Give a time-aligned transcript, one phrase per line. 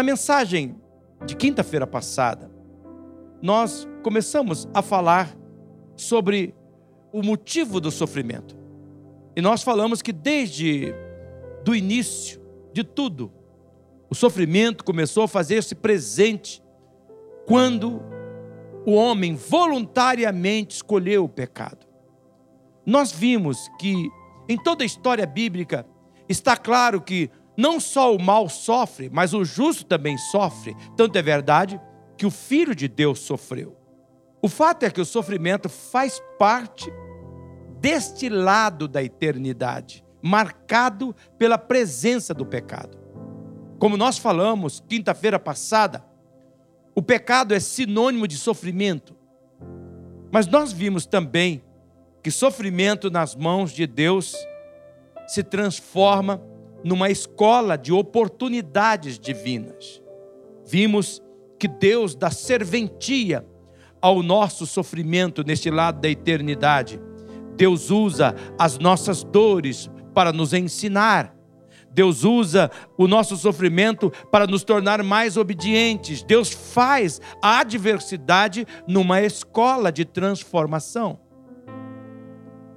[0.00, 0.80] Na mensagem
[1.26, 2.50] de quinta-feira passada,
[3.42, 5.36] nós começamos a falar
[5.94, 6.54] sobre
[7.12, 8.56] o motivo do sofrimento.
[9.36, 10.94] E nós falamos que desde
[11.66, 12.40] do início
[12.72, 13.30] de tudo,
[14.08, 16.62] o sofrimento começou a fazer-se presente
[17.46, 18.02] quando
[18.86, 21.86] o homem voluntariamente escolheu o pecado.
[22.86, 24.08] Nós vimos que
[24.48, 25.84] em toda a história bíblica
[26.26, 30.74] está claro que não só o mal sofre, mas o justo também sofre.
[30.96, 31.78] Tanto é verdade
[32.16, 33.76] que o Filho de Deus sofreu.
[34.40, 36.90] O fato é que o sofrimento faz parte
[37.78, 42.98] deste lado da eternidade, marcado pela presença do pecado.
[43.78, 46.02] Como nós falamos quinta-feira passada,
[46.94, 49.14] o pecado é sinônimo de sofrimento.
[50.32, 51.62] Mas nós vimos também
[52.22, 54.34] que sofrimento nas mãos de Deus
[55.26, 56.40] se transforma
[56.84, 60.02] numa escola de oportunidades divinas.
[60.66, 61.22] Vimos
[61.58, 63.46] que Deus dá serventia
[64.00, 67.00] ao nosso sofrimento neste lado da eternidade.
[67.56, 71.36] Deus usa as nossas dores para nos ensinar.
[71.92, 76.22] Deus usa o nosso sofrimento para nos tornar mais obedientes.
[76.22, 81.18] Deus faz a adversidade numa escola de transformação.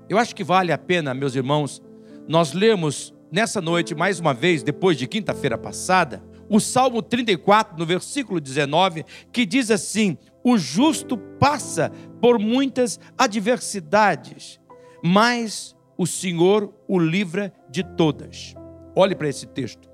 [0.10, 1.82] Eu acho que vale a pena, meus irmãos,
[2.28, 7.84] nós lemos nessa noite, mais uma vez, depois de quinta-feira passada, o Salmo 34, no
[7.84, 14.60] versículo 19, que diz assim: O justo passa por muitas adversidades,
[15.04, 18.54] mas o Senhor o livra de todas.
[18.96, 19.90] Olhe para esse texto.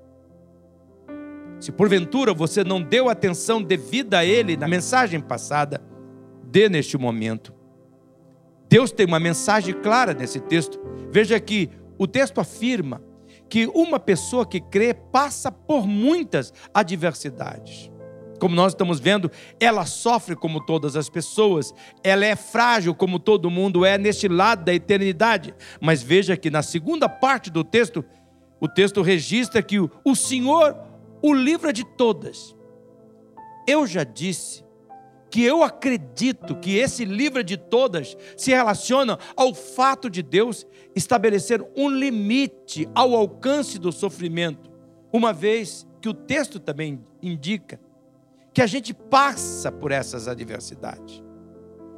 [1.58, 5.82] Se porventura você não deu atenção devida a ele na mensagem passada,
[6.44, 7.54] dê neste momento.
[8.68, 10.78] Deus tem uma mensagem clara nesse texto.
[11.10, 13.02] Veja que o texto afirma
[13.50, 17.90] que uma pessoa que crê passa por muitas adversidades.
[18.38, 23.50] Como nós estamos vendo, ela sofre como todas as pessoas, ela é frágil como todo
[23.50, 25.54] mundo é neste lado da eternidade.
[25.78, 28.02] Mas veja que na segunda parte do texto,
[28.58, 30.74] o texto registra que o Senhor
[31.20, 32.56] o livra de todas.
[33.68, 34.64] Eu já disse
[35.30, 41.64] que eu acredito que esse livro de todas se relaciona ao fato de Deus estabelecer
[41.76, 44.70] um limite ao alcance do sofrimento,
[45.12, 47.80] uma vez que o texto também indica
[48.52, 51.22] que a gente passa por essas adversidades,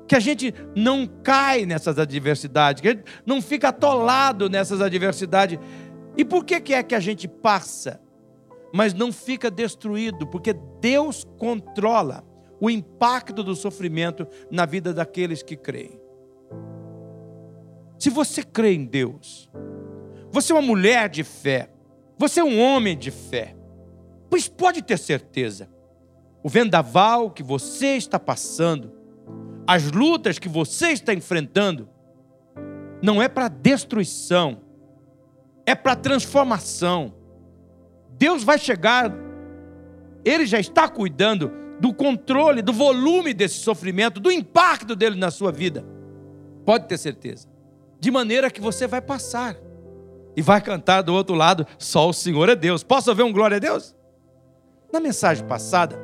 [0.06, 5.59] que a gente não cai nessas adversidades, que a gente não fica atolado nessas adversidades.
[6.14, 7.99] E por que, que é que a gente passa,
[8.75, 10.26] mas não fica destruído?
[10.26, 12.22] Porque Deus controla
[12.62, 16.00] o impacto do sofrimento na vida daqueles que creem.
[17.99, 19.50] Se você crê em Deus,
[20.31, 21.71] você é uma mulher de fé,
[22.17, 23.56] você é um homem de fé,
[24.31, 25.69] pois pode ter certeza,
[26.41, 28.93] o vendaval que você está passando,
[29.67, 31.89] as lutas que você está enfrentando,
[33.03, 34.61] não é para destruição,
[35.67, 37.12] é para transformação.
[38.11, 39.12] Deus vai chegar,
[40.25, 45.50] Ele já está cuidando do controle, do volume desse sofrimento, do impacto dele na sua
[45.50, 45.84] vida.
[46.65, 47.48] Pode ter certeza.
[47.98, 49.56] De maneira que você vai passar
[50.37, 52.84] e vai cantar do outro lado: só o Senhor é Deus.
[52.84, 53.97] Posso ouvir um glória a Deus?
[54.93, 55.98] Na mensagem passada,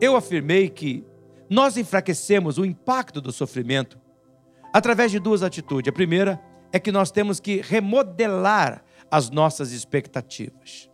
[0.00, 1.04] eu afirmei que
[1.50, 4.00] nós enfraquecemos o impacto do sofrimento
[4.72, 5.90] através de duas atitudes.
[5.90, 6.40] A primeira
[6.72, 10.88] é que nós temos que remodelar as nossas expectativas.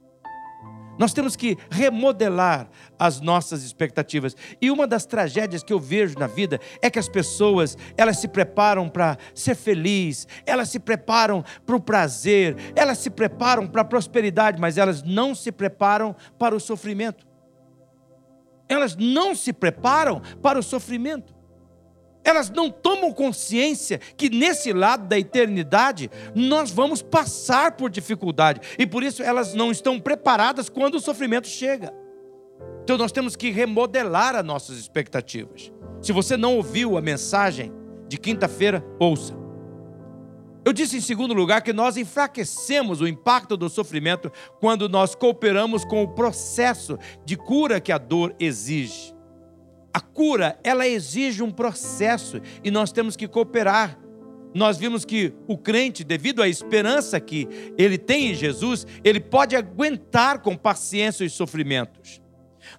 [0.98, 4.36] Nós temos que remodelar as nossas expectativas.
[4.60, 8.26] E uma das tragédias que eu vejo na vida é que as pessoas, elas se
[8.26, 13.84] preparam para ser feliz, elas se preparam para o prazer, elas se preparam para a
[13.84, 17.26] prosperidade, mas elas não se preparam para o sofrimento.
[18.68, 21.37] Elas não se preparam para o sofrimento
[22.28, 28.86] elas não tomam consciência que nesse lado da eternidade nós vamos passar por dificuldade e
[28.86, 31.92] por isso elas não estão preparadas quando o sofrimento chega.
[32.84, 35.72] Então nós temos que remodelar as nossas expectativas.
[36.02, 37.72] Se você não ouviu a mensagem
[38.08, 39.34] de quinta-feira, ouça.
[40.64, 45.82] Eu disse em segundo lugar que nós enfraquecemos o impacto do sofrimento quando nós cooperamos
[45.82, 49.16] com o processo de cura que a dor exige.
[49.92, 53.98] A cura, ela exige um processo e nós temos que cooperar.
[54.54, 59.54] Nós vimos que o crente, devido à esperança que ele tem em Jesus, ele pode
[59.54, 62.20] aguentar com paciência os sofrimentos.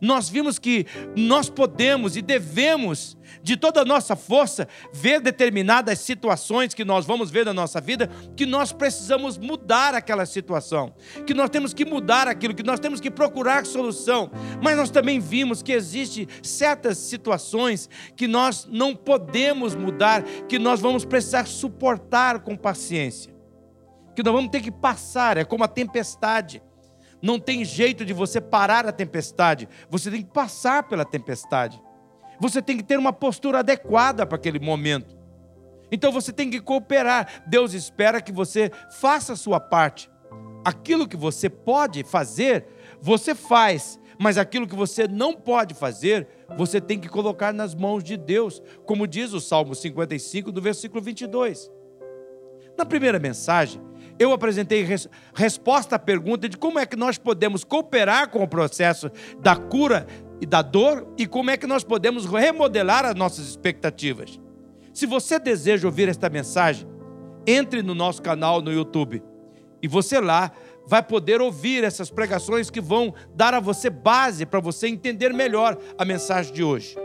[0.01, 0.85] Nós vimos que
[1.15, 7.29] nós podemos e devemos, de toda a nossa força, ver determinadas situações que nós vamos
[7.29, 10.93] ver na nossa vida, que nós precisamos mudar aquela situação,
[11.27, 14.31] que nós temos que mudar aquilo, que nós temos que procurar solução.
[14.61, 20.79] Mas nós também vimos que existe certas situações que nós não podemos mudar, que nós
[20.79, 23.33] vamos precisar suportar com paciência,
[24.15, 26.61] que nós vamos ter que passar, é como a tempestade.
[27.21, 29.67] Não tem jeito de você parar a tempestade.
[29.89, 31.81] Você tem que passar pela tempestade.
[32.39, 35.17] Você tem que ter uma postura adequada para aquele momento.
[35.91, 37.43] Então você tem que cooperar.
[37.47, 40.09] Deus espera que você faça a sua parte.
[40.63, 42.65] Aquilo que você pode fazer,
[43.01, 43.99] você faz.
[44.21, 46.27] Mas aquilo que você não pode fazer,
[46.57, 51.01] você tem que colocar nas mãos de Deus, como diz o Salmo 55, do versículo
[51.01, 51.71] 22.
[52.79, 53.81] Na primeira mensagem,
[54.17, 55.05] eu apresentei res,
[55.35, 59.11] resposta à pergunta de como é que nós podemos cooperar com o processo
[59.41, 60.07] da cura
[60.39, 64.39] e da dor e como é que nós podemos remodelar as nossas expectativas.
[64.93, 66.87] Se você deseja ouvir esta mensagem,
[67.45, 69.21] entre no nosso canal no YouTube
[69.83, 70.49] e você lá
[70.87, 75.77] vai poder ouvir essas pregações que vão dar a você base para você entender melhor
[75.97, 76.95] a mensagem de hoje.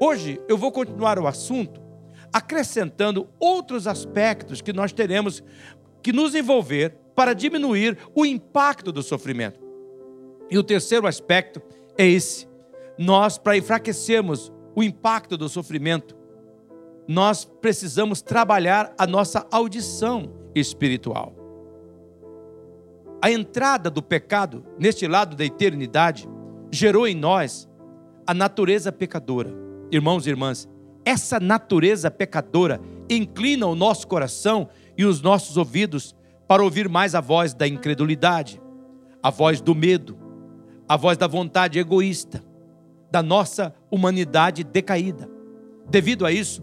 [0.00, 1.89] Hoje eu vou continuar o assunto
[2.32, 5.42] acrescentando outros aspectos que nós teremos
[6.02, 9.60] que nos envolver para diminuir o impacto do sofrimento.
[10.50, 11.60] E o terceiro aspecto
[11.96, 12.48] é esse:
[12.98, 16.16] nós, para enfraquecermos o impacto do sofrimento,
[17.06, 21.34] nós precisamos trabalhar a nossa audição espiritual.
[23.22, 26.28] A entrada do pecado neste lado da eternidade
[26.70, 27.68] gerou em nós
[28.26, 29.52] a natureza pecadora.
[29.90, 30.68] Irmãos e irmãs,
[31.04, 36.14] essa natureza pecadora inclina o nosso coração e os nossos ouvidos
[36.46, 38.60] para ouvir mais a voz da incredulidade,
[39.22, 40.18] a voz do medo,
[40.88, 42.42] a voz da vontade egoísta,
[43.10, 45.28] da nossa humanidade decaída.
[45.88, 46.62] Devido a isso,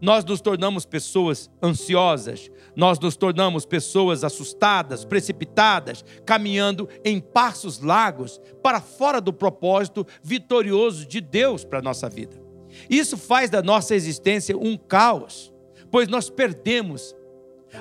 [0.00, 8.40] nós nos tornamos pessoas ansiosas, nós nos tornamos pessoas assustadas, precipitadas, caminhando em passos largos
[8.62, 12.47] para fora do propósito vitorioso de Deus para a nossa vida.
[12.88, 15.52] Isso faz da nossa existência um caos,
[15.90, 17.14] pois nós perdemos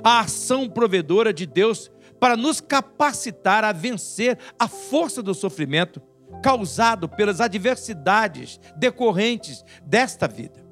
[0.04, 6.02] a ação provedora de Deus para nos capacitar a vencer a força do sofrimento
[6.44, 10.66] causado pelas adversidades decorrentes desta vida.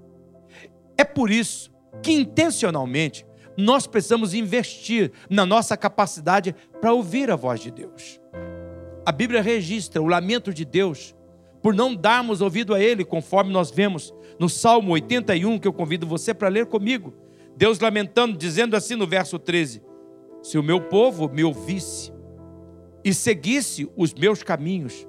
[0.98, 3.26] É por isso que intencionalmente
[3.58, 8.20] nós precisamos investir na nossa capacidade para ouvir a voz de Deus.
[9.06, 11.16] A Bíblia registra o lamento de Deus
[11.66, 16.06] por não darmos ouvido a Ele, conforme nós vemos no Salmo 81, que eu convido
[16.06, 17.12] você para ler comigo.
[17.58, 19.82] Deus lamentando, dizendo assim no verso 13:
[20.44, 22.14] Se o meu povo me ouvisse
[23.04, 25.08] e seguisse os meus caminhos,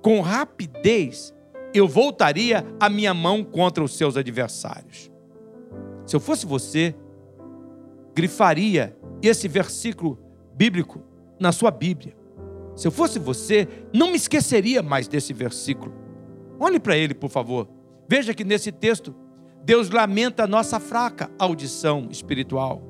[0.00, 1.34] com rapidez
[1.74, 5.10] eu voltaria a minha mão contra os seus adversários.
[6.06, 6.94] Se eu fosse você,
[8.14, 10.20] grifaria esse versículo
[10.54, 11.02] bíblico
[11.36, 12.19] na sua Bíblia.
[12.80, 15.92] Se eu fosse você, não me esqueceria mais desse versículo.
[16.58, 17.68] Olhe para ele, por favor.
[18.08, 19.14] Veja que nesse texto
[19.62, 22.82] Deus lamenta a nossa fraca audição espiritual.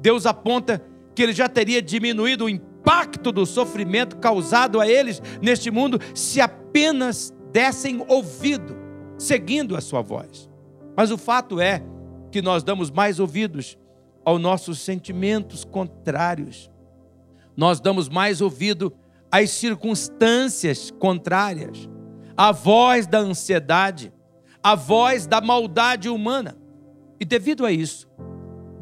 [0.00, 0.82] Deus aponta
[1.14, 6.40] que ele já teria diminuído o impacto do sofrimento causado a eles neste mundo se
[6.40, 8.74] apenas dessem ouvido,
[9.18, 10.48] seguindo a sua voz.
[10.96, 11.82] Mas o fato é
[12.32, 13.76] que nós damos mais ouvidos
[14.24, 16.70] aos nossos sentimentos contrários.
[17.54, 18.90] Nós damos mais ouvido
[19.34, 21.88] às circunstâncias contrárias,
[22.36, 24.12] à voz da ansiedade,
[24.62, 26.56] a voz da maldade humana.
[27.18, 28.08] E devido a isso,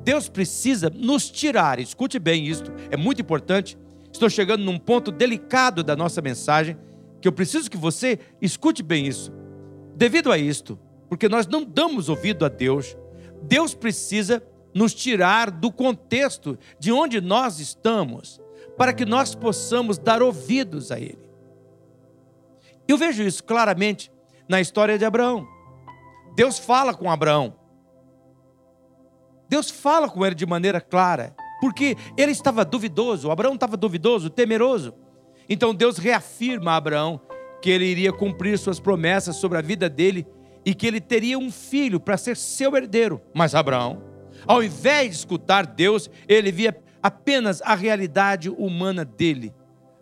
[0.05, 3.79] Deus precisa nos tirar, escute bem isto, é muito importante.
[4.13, 6.77] Estou chegando num ponto delicado da nossa mensagem,
[7.19, 9.33] que eu preciso que você escute bem isso.
[9.97, 10.79] Devido a isto,
[11.09, 12.95] porque nós não damos ouvido a Deus,
[13.43, 14.43] Deus precisa
[14.75, 18.39] nos tirar do contexto de onde nós estamos,
[18.77, 21.19] para que nós possamos dar ouvidos a Ele.
[22.89, 24.11] Eu vejo isso claramente
[24.49, 25.47] na história de Abraão.
[26.35, 27.55] Deus fala com Abraão.
[29.49, 34.95] Deus fala com ele de maneira clara, porque ele estava duvidoso, Abraão estava duvidoso, temeroso.
[35.47, 37.21] Então Deus reafirma a Abraão
[37.61, 40.27] que ele iria cumprir suas promessas sobre a vida dele
[40.65, 43.21] e que ele teria um filho para ser seu herdeiro.
[43.35, 44.03] Mas Abraão,
[44.47, 46.73] ao invés de escutar Deus, ele via
[47.03, 49.53] apenas a realidade humana dele.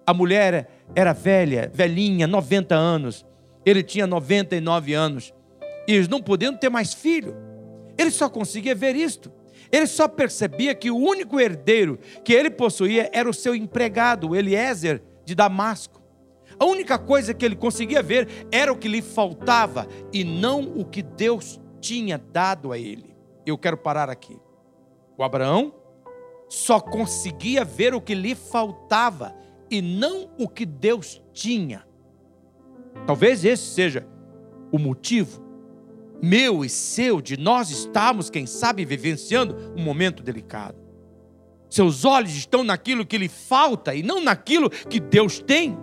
[0.06, 3.24] A mulher era velha, velhinha, 90 anos.
[3.64, 5.32] Ele tinha 99 anos
[5.86, 7.36] e eles não podendo ter mais filho.
[7.96, 9.32] Ele só conseguia ver isto.
[9.70, 15.02] Ele só percebia que o único herdeiro que ele possuía era o seu empregado, Eliezer
[15.24, 16.00] de Damasco.
[16.58, 20.84] A única coisa que ele conseguia ver era o que lhe faltava e não o
[20.84, 23.14] que Deus tinha dado a ele.
[23.46, 24.36] Eu quero parar aqui.
[25.16, 25.79] O Abraão
[26.50, 29.34] só conseguia ver o que lhe faltava
[29.70, 31.86] e não o que Deus tinha.
[33.06, 34.06] Talvez esse seja
[34.70, 35.48] o motivo
[36.22, 40.76] meu e seu de nós estarmos, quem sabe, vivenciando um momento delicado.
[41.68, 45.78] Seus olhos estão naquilo que lhe falta e não naquilo que Deus tem.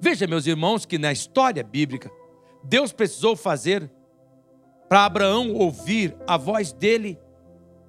[0.00, 2.10] Veja, meus irmãos, que na história bíblica,
[2.64, 3.90] Deus precisou fazer
[4.88, 7.18] para Abraão ouvir a voz dele.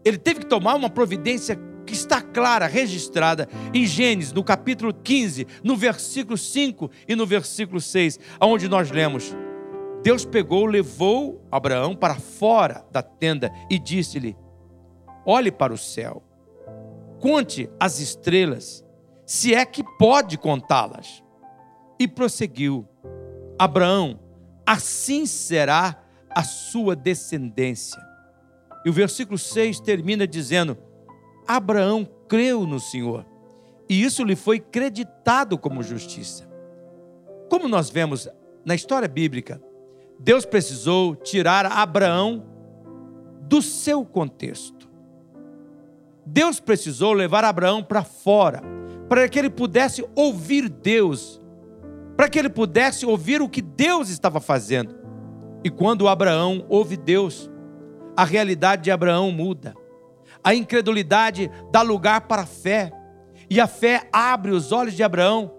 [0.03, 1.57] Ele teve que tomar uma providência
[1.89, 7.81] que está clara, registrada em Gênesis, no capítulo 15, no versículo 5 e no versículo
[7.81, 9.35] 6, onde nós lemos:
[10.03, 14.37] Deus pegou, levou Abraão para fora da tenda e disse-lhe:
[15.25, 16.23] Olhe para o céu
[17.19, 18.83] Conte as estrelas,
[19.25, 21.21] se é que pode contá-las.
[21.99, 22.87] E prosseguiu:
[23.57, 24.19] Abraão,
[24.65, 28.01] assim será a sua descendência.
[28.85, 30.77] E o versículo 6 termina dizendo:
[31.49, 33.25] Abraão creu no Senhor,
[33.89, 36.47] e isso lhe foi creditado como justiça.
[37.49, 38.29] Como nós vemos
[38.63, 39.59] na história bíblica,
[40.19, 42.45] Deus precisou tirar Abraão
[43.41, 44.87] do seu contexto.
[46.23, 48.61] Deus precisou levar Abraão para fora,
[49.09, 51.41] para que ele pudesse ouvir Deus,
[52.15, 54.95] para que ele pudesse ouvir o que Deus estava fazendo.
[55.63, 57.49] E quando Abraão ouve Deus,
[58.15, 59.73] a realidade de Abraão muda.
[60.43, 62.91] A incredulidade dá lugar para a fé,
[63.49, 65.53] e a fé abre os olhos de Abraão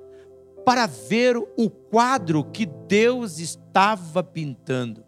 [0.65, 5.05] para ver o quadro que Deus estava pintando.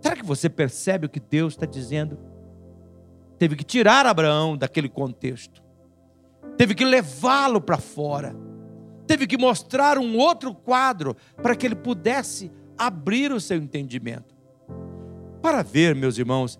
[0.00, 2.18] Será que você percebe o que Deus está dizendo?
[3.38, 5.62] Teve que tirar Abraão daquele contexto.
[6.56, 8.34] Teve que levá-lo para fora.
[9.06, 14.34] Teve que mostrar um outro quadro para que ele pudesse abrir o seu entendimento.
[15.42, 16.58] Para ver, meus irmãos,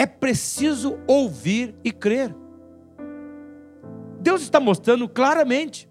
[0.00, 2.34] é preciso ouvir e crer.
[4.18, 5.86] Deus está mostrando claramente.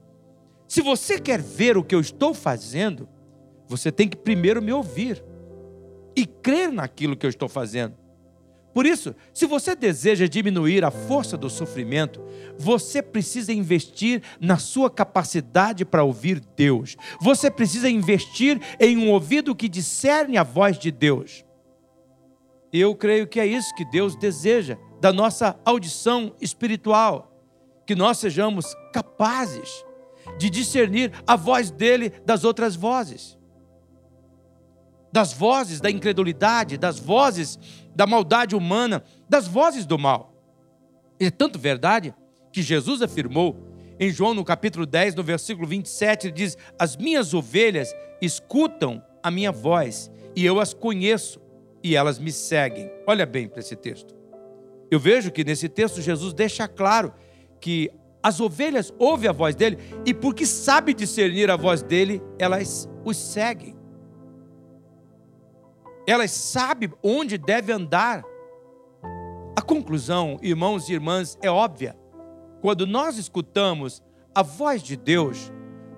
[0.68, 3.08] Se você quer ver o que eu estou fazendo,
[3.68, 5.24] você tem que primeiro me ouvir
[6.16, 7.96] e crer naquilo que eu estou fazendo.
[8.74, 12.20] Por isso, se você deseja diminuir a força do sofrimento,
[12.58, 16.98] você precisa investir na sua capacidade para ouvir Deus.
[17.22, 21.46] Você precisa investir em um ouvido que discerne a voz de Deus.
[22.72, 27.34] Eu creio que é isso que Deus deseja da nossa audição espiritual,
[27.86, 29.84] que nós sejamos capazes
[30.38, 33.40] de discernir a voz dele das outras vozes
[35.12, 37.60] das vozes da incredulidade, das vozes
[37.96, 40.34] da maldade humana, das vozes do mal.
[41.20, 42.14] É tanto verdade
[42.52, 43.68] que Jesus afirmou
[44.00, 49.30] em João no capítulo 10, no versículo 27, ele diz: As minhas ovelhas escutam a
[49.30, 51.42] minha voz, e eu as conheço,
[51.84, 52.92] e elas me seguem.
[53.08, 54.16] Olha bem para esse texto.
[54.92, 57.14] Eu vejo que nesse texto Jesus deixa claro
[57.60, 62.90] que as ovelhas ouvem a voz dele, e porque sabe discernir a voz dele, elas
[63.06, 63.80] os seguem
[66.12, 68.24] elas sabem onde deve andar.
[69.56, 71.96] A conclusão, irmãos e irmãs, é óbvia.
[72.62, 74.02] Quando nós escutamos
[74.34, 75.52] a voz de Deus,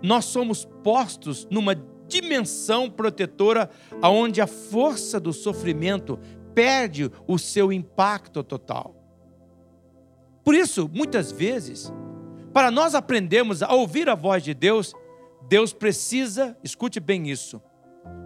[0.04, 1.76] nós somos postos numa
[2.12, 3.70] dimensão protetora
[4.02, 6.20] aonde a força do sofrimento
[6.54, 8.96] perde o seu impacto total.
[10.44, 11.92] Por isso, muitas vezes,
[12.54, 14.94] para nós aprendermos a ouvir a voz de Deus,
[15.48, 17.62] Deus precisa, escute bem isso,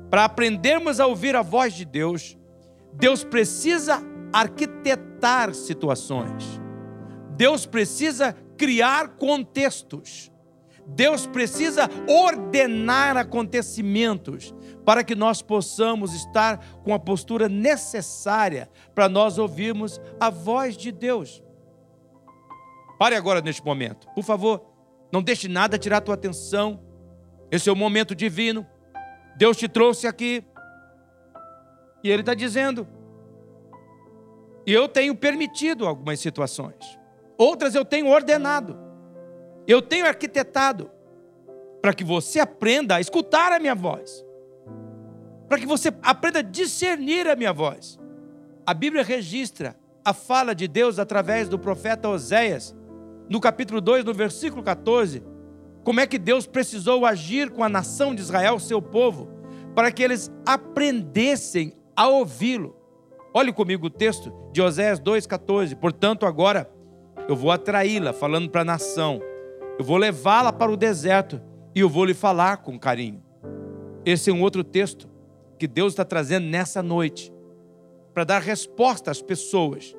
[0.09, 2.37] para aprendermos a ouvir a voz de Deus,
[2.93, 4.01] Deus precisa
[4.31, 6.59] arquitetar situações.
[7.35, 10.31] Deus precisa criar contextos.
[10.87, 14.53] Deus precisa ordenar acontecimentos
[14.85, 20.91] para que nós possamos estar com a postura necessária para nós ouvirmos a voz de
[20.91, 21.43] Deus.
[22.99, 24.63] Pare agora neste momento, por favor.
[25.11, 26.79] Não deixe nada tirar a tua atenção.
[27.51, 28.65] Esse é o momento divino.
[29.37, 30.43] Deus te trouxe aqui.
[32.03, 32.87] E Ele está dizendo.
[34.65, 36.99] E eu tenho permitido algumas situações.
[37.37, 38.84] Outras eu tenho ordenado.
[39.67, 40.91] Eu tenho arquitetado.
[41.81, 44.25] Para que você aprenda a escutar a minha voz.
[45.47, 47.99] Para que você aprenda a discernir a minha voz.
[48.65, 52.75] A Bíblia registra a fala de Deus através do profeta Oséias,
[53.29, 55.23] no capítulo 2, no versículo 14
[55.85, 59.29] como é que Deus precisou agir com a nação de Israel, seu povo,
[59.75, 62.75] para que eles aprendessem a ouvi-lo.
[63.31, 65.75] Olhe comigo o texto de Oséias 2,14.
[65.75, 66.67] Portanto, agora
[67.29, 69.21] eu vou atraí-la, falando para a nação.
[69.77, 71.41] Eu vou levá-la para o deserto
[71.73, 73.21] E eu vou lhe falar com carinho.
[74.05, 75.09] Esse é um outro texto
[75.57, 77.33] que Deus está trazendo nessa noite
[78.13, 79.95] para dar resposta às pessoas.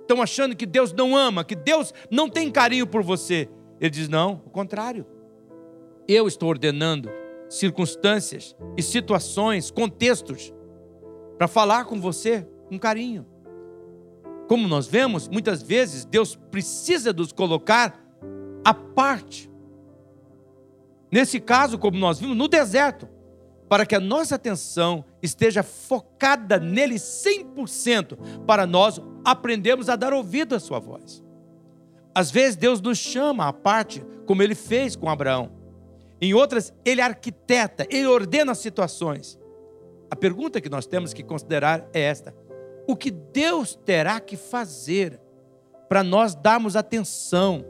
[0.00, 3.48] Estão achando que Deus não ama, que Deus não tem carinho por você.
[3.80, 5.06] Ele diz: não, o contrário.
[6.06, 7.10] Eu estou ordenando
[7.48, 10.52] circunstâncias e situações, contextos,
[11.36, 13.26] para falar com você com carinho.
[14.48, 18.01] Como nós vemos, muitas vezes Deus precisa nos colocar
[18.64, 19.50] à parte.
[21.10, 23.08] Nesse caso, como nós vimos, no deserto,
[23.68, 30.54] para que a nossa atenção esteja focada nele 100%, para nós aprendermos a dar ouvido
[30.54, 31.22] à sua voz.
[32.14, 35.50] Às vezes Deus nos chama à parte, como ele fez com Abraão.
[36.20, 39.38] Em outras, ele arquiteta, ele ordena situações.
[40.10, 42.34] A pergunta que nós temos que considerar é esta:
[42.86, 45.18] o que Deus terá que fazer
[45.88, 47.64] para nós darmos atenção,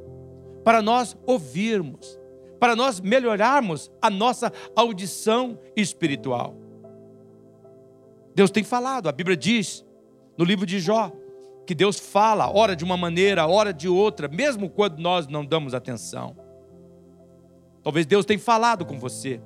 [0.64, 2.18] para nós ouvirmos,
[2.58, 6.56] para nós melhorarmos a nossa audição espiritual?
[8.34, 9.84] Deus tem falado, a Bíblia diz
[10.38, 11.12] no livro de Jó
[11.66, 15.74] que Deus fala, ora de uma maneira, ora de outra, mesmo quando nós não damos
[15.74, 16.36] atenção.
[17.82, 19.40] Talvez Deus tenha falado com você,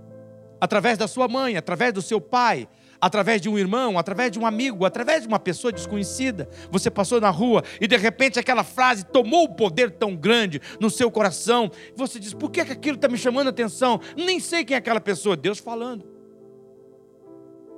[0.60, 2.68] através da sua mãe, através do seu pai,
[3.00, 6.48] através de um irmão, através de um amigo, através de uma pessoa desconhecida.
[6.70, 10.90] Você passou na rua e de repente aquela frase tomou um poder tão grande no
[10.90, 11.70] seu coração.
[11.94, 14.00] Você diz: por que aquilo está me chamando a atenção?
[14.16, 15.36] Nem sei quem é aquela pessoa.
[15.36, 16.04] Deus falando.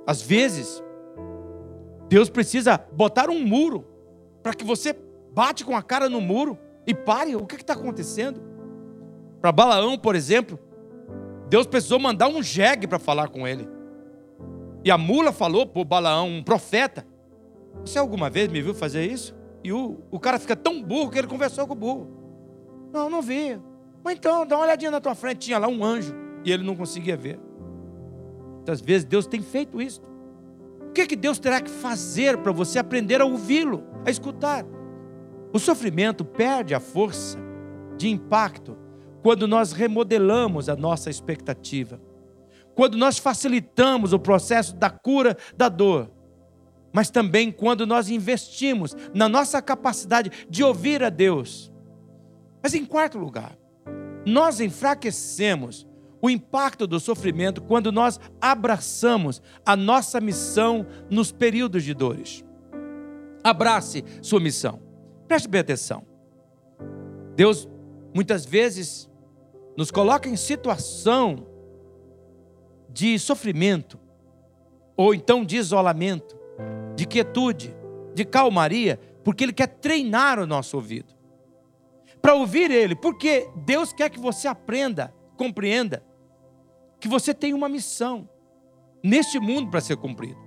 [0.05, 0.83] Às vezes,
[2.07, 3.85] Deus precisa botar um muro
[4.41, 4.95] para que você
[5.31, 6.57] bate com a cara no muro
[6.87, 7.35] e pare.
[7.35, 8.41] O que está acontecendo?
[9.39, 10.59] Para Balaão, por exemplo,
[11.47, 13.67] Deus precisou mandar um jegue para falar com ele.
[14.83, 17.05] E a mula falou para Balaão, um profeta:
[17.83, 19.35] Você alguma vez me viu fazer isso?
[19.63, 22.07] E o, o cara fica tão burro que ele conversou com o burro.
[22.93, 23.59] Não, não vi.
[24.03, 25.39] Mas então, dá uma olhadinha na tua frente.
[25.39, 27.39] Tinha lá um anjo e ele não conseguia ver.
[28.55, 30.01] Muitas vezes Deus tem feito isso.
[30.81, 34.65] O que, que Deus terá que fazer para você aprender a ouvi-lo, a escutar?
[35.53, 37.37] O sofrimento perde a força
[37.97, 38.77] de impacto
[39.21, 41.99] quando nós remodelamos a nossa expectativa,
[42.79, 46.09] quando nós facilitamos o processo da cura da dor,
[46.93, 51.69] mas também quando nós investimos na nossa capacidade de ouvir a Deus.
[52.63, 53.57] Mas em quarto lugar,
[54.25, 55.85] nós enfraquecemos
[56.21, 62.45] o impacto do sofrimento quando nós abraçamos a nossa missão nos períodos de dores.
[63.43, 64.81] Abrace sua missão.
[65.27, 66.07] Preste bem atenção.
[67.35, 67.67] Deus
[68.15, 69.09] muitas vezes
[69.75, 71.48] nos coloca em situação
[72.89, 73.99] de sofrimento,
[74.97, 76.37] ou então de isolamento,
[76.95, 77.75] de quietude,
[78.13, 81.13] de calmaria, porque Ele quer treinar o nosso ouvido.
[82.21, 86.03] Para ouvir Ele, porque Deus quer que você aprenda, compreenda,
[86.99, 88.27] que você tem uma missão
[89.03, 90.39] neste mundo para ser cumprido.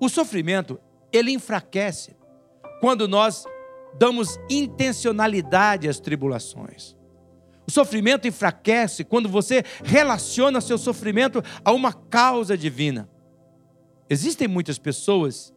[0.00, 2.16] O sofrimento, ele enfraquece
[2.80, 3.44] quando nós
[3.98, 6.96] damos intencionalidade às tribulações.
[7.66, 13.08] O sofrimento enfraquece quando você relaciona seu sofrimento a uma causa divina.
[14.08, 15.52] Existem muitas pessoas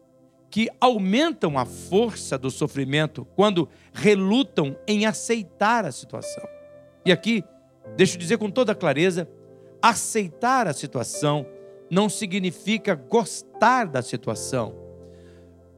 [0.50, 6.42] que aumentam a força do sofrimento quando relutam em aceitar a situação.
[7.04, 7.44] E aqui,
[7.96, 9.28] deixo dizer com toda clareza,
[9.82, 11.46] aceitar a situação
[11.90, 14.74] não significa gostar da situação.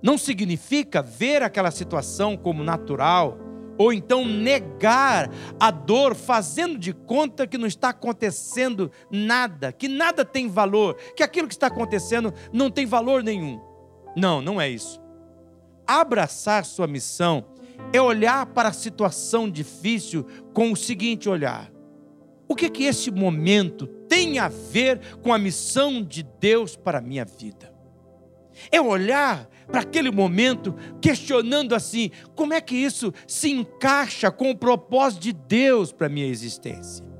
[0.02, 3.38] Não significa ver aquela situação como natural
[3.80, 10.22] ou então negar a dor, fazendo de conta que não está acontecendo nada, que nada
[10.22, 13.58] tem valor, que aquilo que está acontecendo não tem valor nenhum.
[14.14, 15.00] Não, não é isso.
[15.86, 17.46] Abraçar sua missão
[17.90, 21.72] é olhar para a situação difícil com o seguinte olhar:
[22.46, 27.02] o que que esse momento tem a ver com a missão de Deus para a
[27.02, 27.72] minha vida?
[28.70, 34.56] É olhar para aquele momento, questionando assim: como é que isso se encaixa com o
[34.56, 37.10] propósito de Deus para a minha existência?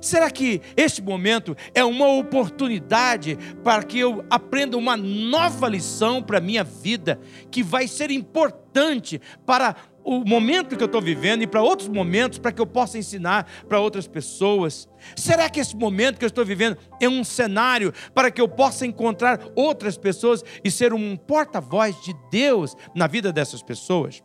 [0.00, 6.38] Será que este momento é uma oportunidade para que eu aprenda uma nova lição para
[6.38, 11.46] a minha vida, que vai ser importante para o momento que eu estou vivendo e
[11.46, 14.88] para outros momentos, para que eu possa ensinar para outras pessoas?
[15.16, 18.86] Será que esse momento que eu estou vivendo é um cenário para que eu possa
[18.86, 24.22] encontrar outras pessoas e ser um porta-voz de Deus na vida dessas pessoas?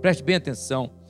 [0.00, 1.01] Preste bem atenção.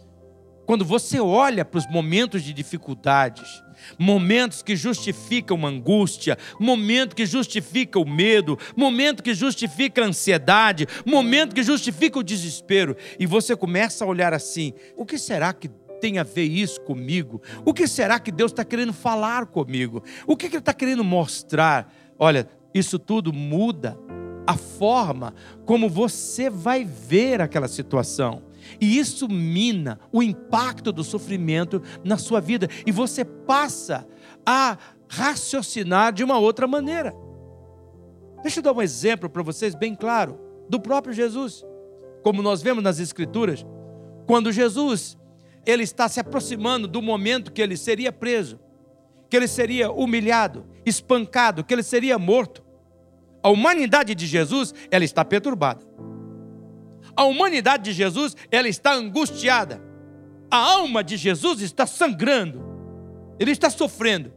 [0.67, 3.63] Quando você olha para os momentos de dificuldades,
[3.99, 11.55] momentos que justificam angústia, momento que justifica o medo, momento que justifica a ansiedade, momento
[11.55, 15.69] que justifica o desespero, e você começa a olhar assim: o que será que
[16.01, 17.41] tem a ver isso comigo?
[17.65, 20.03] O que será que Deus está querendo falar comigo?
[20.27, 21.93] O que, que Ele está querendo mostrar?
[22.19, 23.97] Olha, isso tudo muda
[24.45, 25.33] a forma
[25.65, 28.43] como você vai ver aquela situação.
[28.81, 32.69] E isso mina o impacto do sofrimento na sua vida.
[32.87, 34.07] E você passa
[34.45, 34.77] a
[35.09, 37.15] raciocinar de uma outra maneira.
[38.43, 41.65] Deixa eu dar um exemplo para vocês bem claro do próprio Jesus.
[42.23, 43.65] Como nós vemos nas escrituras,
[44.27, 45.19] quando Jesus
[45.65, 48.59] ele está se aproximando do momento que ele seria preso,
[49.31, 52.63] que ele seria humilhado, espancado, que ele seria morto.
[53.43, 55.85] A humanidade de Jesus, ela está perturbada.
[57.17, 59.83] A humanidade de Jesus, ela está angustiada.
[60.51, 62.63] A alma de Jesus está sangrando.
[63.39, 64.33] Ele está sofrendo.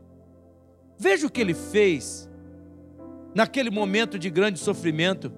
[0.98, 2.30] Veja o que ele fez
[3.34, 5.32] naquele momento de grande sofrimento,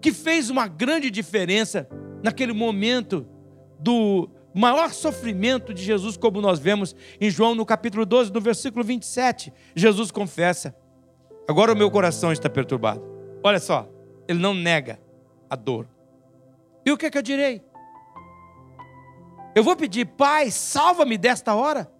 [0.00, 1.88] que fez uma grande diferença
[2.22, 3.26] naquele momento
[3.80, 8.84] do maior sofrimento de Jesus, como nós vemos em João no capítulo 12, no versículo
[8.84, 9.52] 27.
[9.74, 10.74] Jesus confessa:
[11.48, 13.02] Agora o meu coração está perturbado.
[13.42, 13.88] Olha só,
[14.28, 15.00] ele não nega
[15.50, 15.88] a dor.
[16.84, 17.62] E o que, é que eu direi?
[19.54, 21.90] Eu vou pedir, Pai, salva-me desta hora.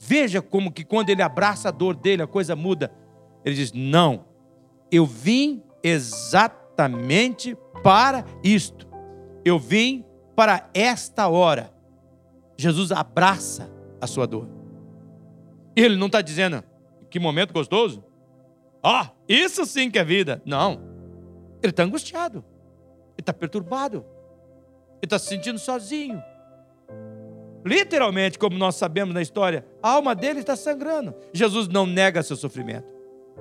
[0.00, 2.92] Veja como que quando ele abraça a dor dele, a coisa muda.
[3.44, 4.24] Ele diz: Não,
[4.90, 8.88] eu vim exatamente para isto.
[9.44, 11.72] Eu vim para esta hora.
[12.56, 14.48] Jesus abraça a sua dor.
[15.76, 16.62] Ele não está dizendo,
[17.10, 18.04] que momento gostoso.
[18.82, 20.42] Ah, isso sim que é vida.
[20.44, 20.80] Não.
[21.62, 22.44] Ele está angustiado.
[23.14, 24.04] Ele está perturbado.
[24.94, 26.22] Ele está se sentindo sozinho.
[27.64, 31.14] Literalmente, como nós sabemos na história, a alma dele está sangrando.
[31.32, 32.92] Jesus não nega seu sofrimento.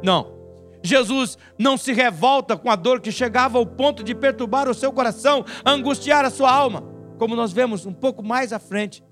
[0.01, 0.41] Não.
[0.81, 4.91] Jesus não se revolta com a dor que chegava ao ponto de perturbar o seu
[4.91, 6.83] coração, angustiar a sua alma.
[7.17, 9.03] Como nós vemos um pouco mais à frente,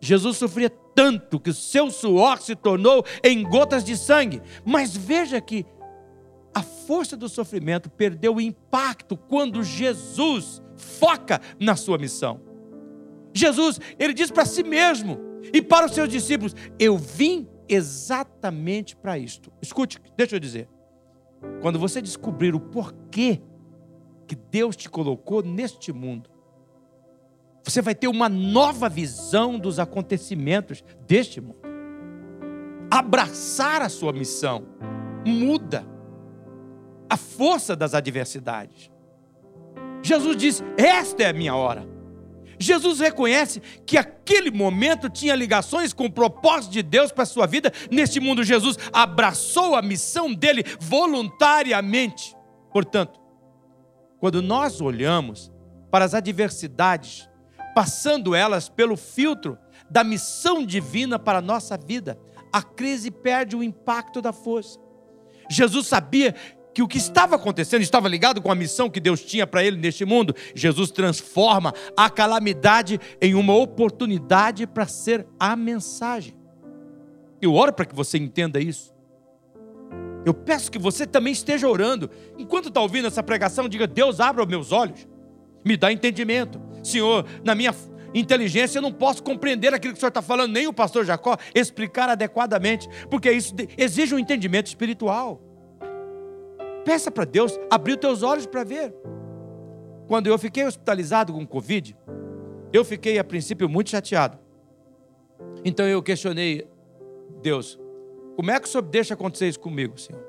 [0.00, 4.42] Jesus sofria tanto que o seu suor se tornou em gotas de sangue.
[4.64, 5.64] Mas veja que
[6.56, 12.40] a força do sofrimento perdeu o impacto quando Jesus foca na sua missão.
[13.34, 15.18] Jesus, ele diz para si mesmo
[15.52, 19.52] e para os seus discípulos: Eu vim exatamente para isto.
[19.60, 20.66] Escute, deixa eu dizer.
[21.60, 23.42] Quando você descobrir o porquê
[24.26, 26.30] que Deus te colocou neste mundo,
[27.62, 31.60] você vai ter uma nova visão dos acontecimentos deste mundo.
[32.90, 34.66] Abraçar a sua missão
[35.22, 35.95] muda
[37.08, 38.90] a força das adversidades.
[40.02, 41.96] Jesus diz: Esta é a minha hora.
[42.58, 47.46] Jesus reconhece que aquele momento tinha ligações com o propósito de Deus para a sua
[47.46, 48.42] vida neste mundo.
[48.42, 52.34] Jesus abraçou a missão dele voluntariamente.
[52.72, 53.20] Portanto,
[54.18, 55.52] quando nós olhamos
[55.90, 57.28] para as adversidades,
[57.74, 59.58] passando elas pelo filtro
[59.90, 62.18] da missão divina para a nossa vida,
[62.52, 64.78] a crise perde o impacto da força.
[65.50, 66.34] Jesus sabia
[66.76, 69.78] que o que estava acontecendo estava ligado com a missão que Deus tinha para ele
[69.78, 70.36] neste mundo.
[70.54, 76.36] Jesus transforma a calamidade em uma oportunidade para ser a mensagem.
[77.40, 78.94] Eu oro para que você entenda isso.
[80.22, 82.10] Eu peço que você também esteja orando.
[82.36, 85.08] Enquanto está ouvindo essa pregação, diga: Deus, abra os meus olhos,
[85.64, 86.60] me dá entendimento.
[86.82, 87.74] Senhor, na minha
[88.12, 91.38] inteligência eu não posso compreender aquilo que o Senhor está falando, nem o pastor Jacó
[91.54, 95.45] explicar adequadamente, porque isso exige um entendimento espiritual.
[96.86, 98.94] Peça para Deus abrir os teus olhos para ver.
[100.06, 101.96] Quando eu fiquei hospitalizado com Covid,
[102.72, 104.38] eu fiquei a princípio muito chateado.
[105.64, 106.64] Então eu questionei
[107.42, 107.76] Deus,
[108.36, 110.24] como é que o Senhor deixa acontecer isso comigo, Senhor?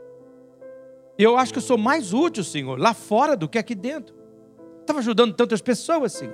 [1.16, 4.16] E eu acho que eu sou mais útil, Senhor, lá fora do que aqui dentro.
[4.82, 6.34] Estava ajudando tantas pessoas, Senhor.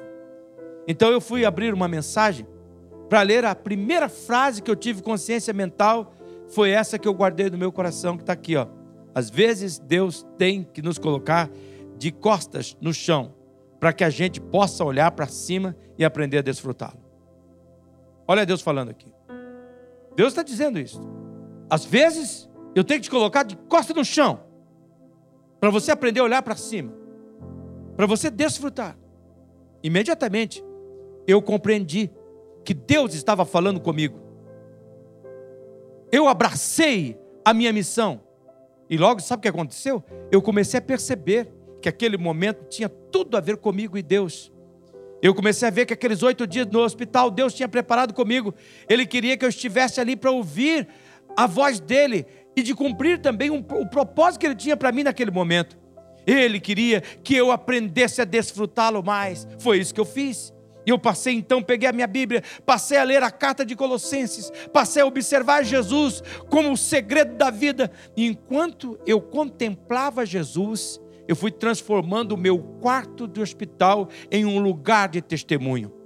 [0.87, 2.47] Então eu fui abrir uma mensagem
[3.09, 6.13] para ler a primeira frase que eu tive consciência mental
[6.47, 8.67] foi essa que eu guardei no meu coração, que está aqui, ó.
[9.15, 11.49] Às vezes Deus tem que nos colocar
[11.97, 13.33] de costas no chão
[13.79, 17.03] para que a gente possa olhar para cima e aprender a desfrutá-lo.
[18.27, 19.13] Olha Deus falando aqui.
[20.15, 21.01] Deus está dizendo isso.
[21.69, 24.39] Às vezes eu tenho que te colocar de costas no chão
[25.59, 26.93] para você aprender a olhar para cima,
[27.95, 28.97] para você desfrutar.
[29.83, 30.63] Imediatamente
[31.27, 32.09] eu compreendi
[32.63, 34.19] que Deus estava falando comigo.
[36.11, 38.21] Eu abracei a minha missão
[38.93, 40.03] e logo, sabe o que aconteceu?
[40.31, 41.51] Eu comecei a perceber
[41.81, 44.53] que aquele momento tinha tudo a ver comigo e Deus.
[45.19, 48.53] Eu comecei a ver que aqueles oito dias no hospital, Deus tinha preparado comigo.
[48.87, 50.87] Ele queria que eu estivesse ali para ouvir
[51.35, 55.01] a voz dele e de cumprir também um, o propósito que ele tinha para mim
[55.01, 55.75] naquele momento.
[56.27, 59.47] Ele queria que eu aprendesse a desfrutá-lo mais.
[59.57, 60.52] Foi isso que eu fiz.
[60.85, 64.51] E eu passei então, peguei a minha Bíblia, passei a ler a carta de Colossenses,
[64.71, 67.91] passei a observar Jesus como o segredo da vida.
[68.15, 74.59] E enquanto eu contemplava Jesus, eu fui transformando o meu quarto de hospital em um
[74.59, 76.02] lugar de testemunho.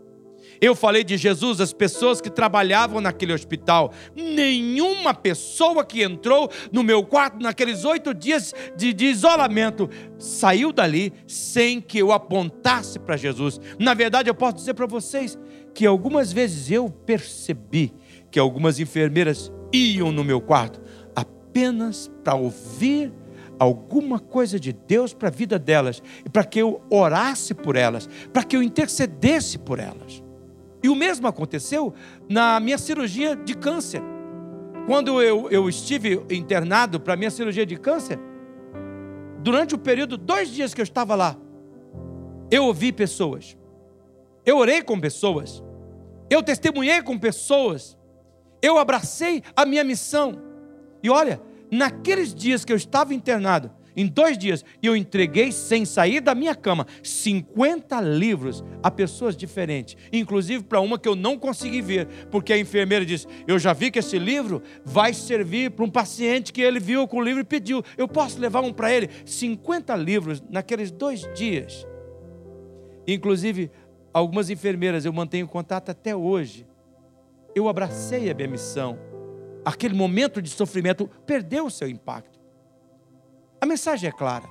[0.59, 3.93] Eu falei de Jesus às pessoas que trabalhavam naquele hospital.
[4.15, 11.13] Nenhuma pessoa que entrou no meu quarto naqueles oito dias de, de isolamento saiu dali
[11.27, 13.59] sem que eu apontasse para Jesus.
[13.79, 15.37] Na verdade, eu posso dizer para vocês
[15.73, 17.93] que algumas vezes eu percebi
[18.31, 20.81] que algumas enfermeiras iam no meu quarto
[21.15, 23.11] apenas para ouvir
[23.59, 28.07] alguma coisa de Deus para a vida delas e para que eu orasse por elas,
[28.31, 30.23] para que eu intercedesse por elas.
[30.87, 31.93] E o mesmo aconteceu
[32.29, 34.01] na minha cirurgia de câncer.
[34.85, 38.17] Quando eu, eu estive internado para minha cirurgia de câncer,
[39.43, 41.35] durante o período, dois dias que eu estava lá,
[42.49, 43.57] eu ouvi pessoas,
[44.45, 45.61] eu orei com pessoas,
[46.29, 47.97] eu testemunhei com pessoas,
[48.61, 50.41] eu abracei a minha missão.
[51.03, 56.21] E olha, naqueles dias que eu estava internado, em dois dias, eu entreguei, sem sair
[56.21, 61.81] da minha cama, 50 livros a pessoas diferentes, inclusive para uma que eu não consegui
[61.81, 65.89] ver, porque a enfermeira disse: Eu já vi que esse livro vai servir para um
[65.89, 67.83] paciente que ele viu com o livro e pediu.
[67.97, 69.09] Eu posso levar um para ele?
[69.25, 71.87] 50 livros naqueles dois dias.
[73.07, 73.71] Inclusive,
[74.13, 76.67] algumas enfermeiras eu mantenho contato até hoje.
[77.55, 78.99] Eu abracei a minha missão.
[79.65, 82.36] Aquele momento de sofrimento perdeu o seu impacto.
[83.67, 84.49] Mensagem é clara.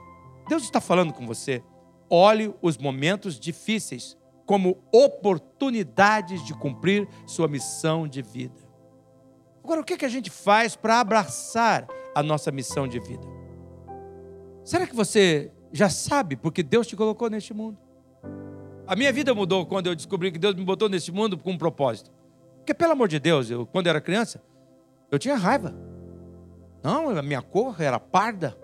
[0.49, 1.63] Deus está falando com você.
[2.09, 8.55] Olhe os momentos difíceis como oportunidades de cumprir sua missão de vida.
[9.65, 13.27] Agora, o que a gente faz para abraçar a nossa missão de vida?
[14.65, 17.77] Será que você já sabe porque Deus te colocou neste mundo?
[18.87, 21.59] A minha vida mudou quando eu descobri que Deus me botou neste mundo com um
[21.59, 22.13] propósito.
[22.59, 24.41] Porque, pelo amor de Deus, eu, quando eu era criança,
[25.11, 25.75] eu tinha raiva.
[26.83, 28.57] Não, a minha cor era parda.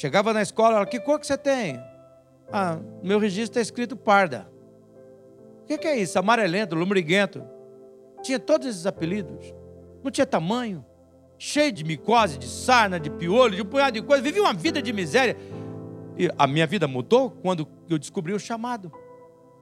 [0.00, 1.78] Chegava na escola, ela, que cor que você tem?
[2.50, 4.50] Ah, meu registro está escrito parda.
[5.62, 6.18] O que, que é isso?
[6.18, 7.44] Amarelento, lombriguento.
[8.22, 9.54] Tinha todos esses apelidos.
[10.02, 10.82] Não tinha tamanho.
[11.38, 14.22] Cheio de micose, de sarna, de piolho, de um punhado de coisa.
[14.22, 15.36] Vivia uma vida de miséria.
[16.16, 18.90] E a minha vida mudou quando eu descobri o chamado.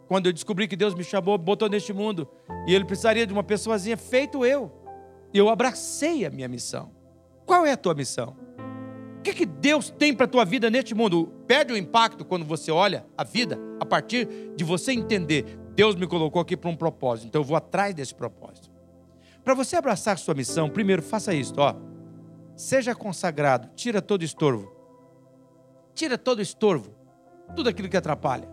[0.06, 2.28] Quando eu descobri que Deus me chamou, botou neste mundo.
[2.64, 4.70] E Ele precisaria de uma pessoazinha feito eu.
[5.34, 6.92] Eu abracei a minha missão.
[7.44, 8.46] Qual é a tua missão?
[9.28, 11.30] Que, que Deus tem para a tua vida neste mundo?
[11.46, 16.06] Perde o impacto quando você olha a vida a partir de você entender: Deus me
[16.06, 18.70] colocou aqui para um propósito, então eu vou atrás desse propósito.
[19.44, 21.74] Para você abraçar sua missão, primeiro faça isso, ó.
[22.56, 24.72] Seja consagrado, tira todo estorvo.
[25.94, 26.94] Tira todo estorvo,
[27.54, 28.48] tudo aquilo que atrapalha.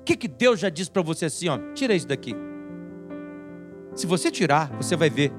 [0.00, 1.58] O que, que Deus já disse para você assim, ó?
[1.72, 2.34] Tira isso daqui.
[3.94, 5.32] Se você tirar, você vai ver.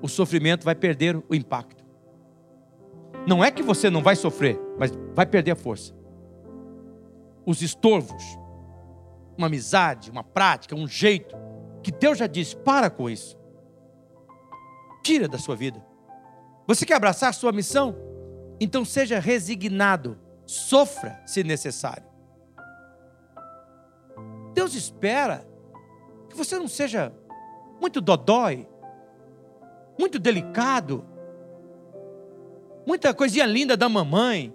[0.00, 1.79] O sofrimento vai perder o impacto.
[3.26, 5.94] Não é que você não vai sofrer, mas vai perder a força.
[7.44, 8.22] Os estorvos,
[9.36, 11.36] uma amizade, uma prática, um jeito,
[11.82, 13.38] que Deus já disse: para com isso.
[15.02, 15.84] Tira da sua vida.
[16.66, 17.96] Você quer abraçar a sua missão?
[18.60, 22.04] Então seja resignado, sofra se necessário.
[24.52, 25.46] Deus espera
[26.28, 27.12] que você não seja
[27.80, 28.68] muito dodói,
[29.98, 31.04] muito delicado,
[32.86, 34.52] muita coisinha linda da mamãe.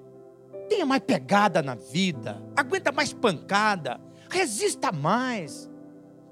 [0.70, 5.70] Tenha mais pegada na vida, aguenta mais pancada, resista mais.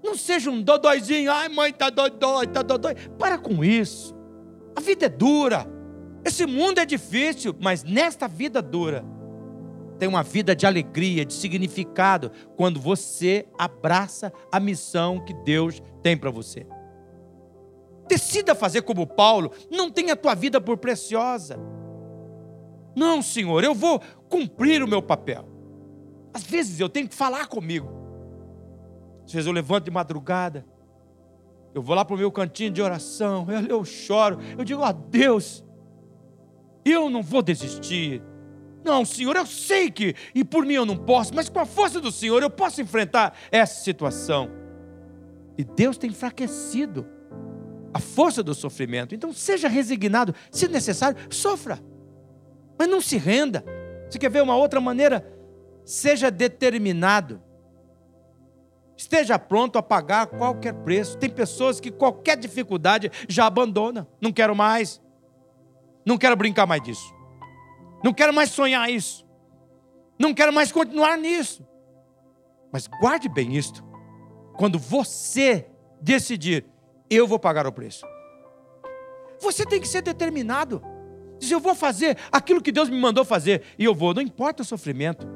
[0.03, 2.95] Não seja um dodóizinho, ai mãe, tá dodói, tá dodói.
[3.17, 4.15] Para com isso.
[4.75, 5.67] A vida é dura.
[6.25, 9.05] Esse mundo é difícil, mas nesta vida dura,
[9.99, 16.17] tem uma vida de alegria, de significado, quando você abraça a missão que Deus tem
[16.17, 16.65] para você.
[18.07, 21.57] Decida fazer como Paulo, não tenha a tua vida por preciosa.
[22.95, 25.47] Não, Senhor, eu vou cumprir o meu papel.
[26.33, 27.89] Às vezes eu tenho que falar comigo.
[29.25, 30.65] Às vezes eu levanto de madrugada,
[31.73, 35.63] eu vou lá para o meu cantinho de oração, eu, choro, eu digo, oh, Deus,
[36.85, 38.21] eu não vou desistir.
[38.83, 42.01] Não, Senhor, eu sei que, e por mim eu não posso, mas com a força
[42.01, 44.49] do Senhor eu posso enfrentar essa situação.
[45.57, 47.07] E Deus tem enfraquecido
[47.93, 49.15] a força do sofrimento.
[49.15, 51.79] Então seja resignado, se necessário, sofra.
[52.83, 53.63] Mas não se renda.
[54.09, 55.25] Você quer ver uma outra maneira?
[55.85, 57.41] Seja determinado.
[58.97, 61.17] Esteja pronto a pagar qualquer preço.
[61.17, 64.05] Tem pessoas que qualquer dificuldade já abandona.
[64.19, 65.01] Não quero mais.
[66.05, 67.15] Não quero brincar mais disso.
[68.03, 69.25] Não quero mais sonhar isso.
[70.19, 71.65] Não quero mais continuar nisso.
[72.69, 73.81] Mas guarde bem isto.
[74.57, 75.69] Quando você
[76.01, 76.65] decidir,
[77.09, 78.05] eu vou pagar o preço.
[79.39, 80.83] Você tem que ser determinado.
[81.43, 83.63] Dizer, eu vou fazer aquilo que Deus me mandou fazer.
[83.77, 85.27] E eu vou, não importa o sofrimento.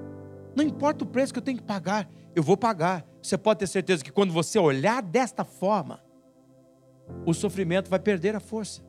[0.55, 2.09] Não importa o preço que eu tenho que pagar.
[2.33, 3.05] Eu vou pagar.
[3.21, 6.01] Você pode ter certeza que quando você olhar desta forma,
[7.25, 8.81] o sofrimento vai perder a força.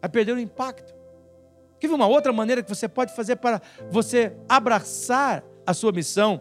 [0.00, 0.92] Vai perder o impacto.
[1.78, 6.40] Quer ver uma outra maneira que você pode fazer para você abraçar a sua missão?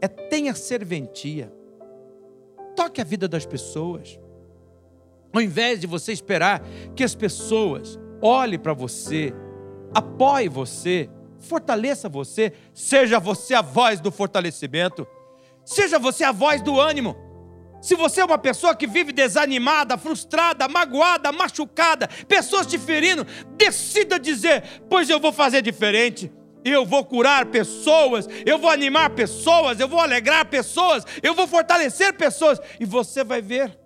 [0.00, 1.52] É tenha serventia.
[2.74, 4.18] Toque a vida das pessoas.
[5.32, 6.62] Ao invés de você esperar
[6.96, 9.34] que as pessoas olhem para você,
[9.94, 15.06] apoie você, fortaleça você, seja você a voz do fortalecimento,
[15.64, 17.16] seja você a voz do ânimo.
[17.80, 23.26] Se você é uma pessoa que vive desanimada, frustrada, magoada, machucada, pessoas te ferindo,
[23.56, 26.32] decida dizer: Pois eu vou fazer diferente.
[26.64, 32.16] Eu vou curar pessoas, eu vou animar pessoas, eu vou alegrar pessoas, eu vou fortalecer
[32.16, 32.60] pessoas.
[32.78, 33.76] E você vai ver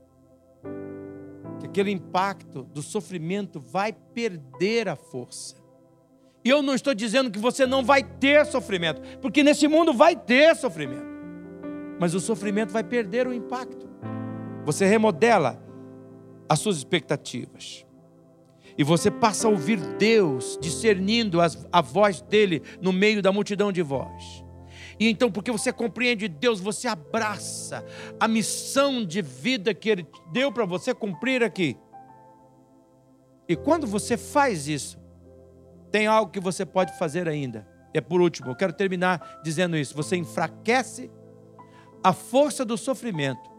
[1.59, 5.57] que aquele impacto do sofrimento vai perder a força.
[6.47, 10.15] E eu não estou dizendo que você não vai ter sofrimento, porque nesse mundo vai
[10.15, 11.05] ter sofrimento.
[11.99, 13.91] Mas o sofrimento vai perder o impacto.
[14.65, 15.61] Você remodela
[16.49, 17.85] as suas expectativas.
[18.79, 23.73] E você passa a ouvir Deus discernindo as, a voz dele no meio da multidão
[23.73, 24.45] de voz.
[25.01, 27.85] E então, porque você compreende Deus, você abraça
[28.21, 31.77] a missão de vida que Ele deu para você cumprir aqui.
[33.49, 35.05] E quando você faz isso,
[35.97, 37.67] tem algo que você pode fazer ainda.
[37.95, 39.97] É por último, eu quero terminar dizendo isso.
[39.97, 41.11] Você enfraquece
[42.05, 43.51] a força do sofrimento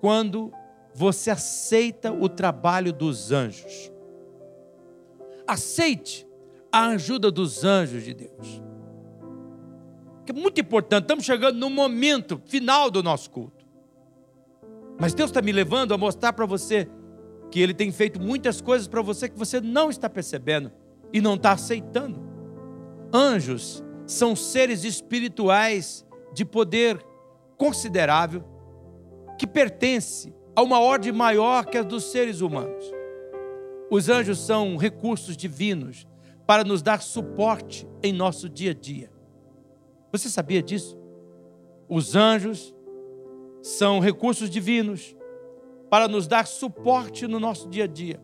[0.00, 0.52] quando
[0.94, 3.90] você aceita o trabalho dos anjos.
[5.44, 6.24] Aceite
[6.70, 8.62] a ajuda dos anjos de Deus
[10.24, 11.02] que é muito importante.
[11.02, 13.66] Estamos chegando no momento final do nosso culto.
[15.00, 16.88] Mas Deus está me levando a mostrar para você
[17.50, 20.70] que Ele tem feito muitas coisas para você que você não está percebendo
[21.12, 22.20] e não está aceitando.
[23.12, 27.04] Anjos são seres espirituais de poder
[27.56, 28.44] considerável
[29.38, 32.84] que pertence a uma ordem maior que a dos seres humanos.
[33.90, 36.06] Os anjos são recursos divinos
[36.46, 39.10] para nos dar suporte em nosso dia a dia.
[40.10, 40.98] Você sabia disso?
[41.88, 42.74] Os anjos
[43.62, 45.16] são recursos divinos
[45.90, 48.20] para nos dar suporte no nosso dia a dia.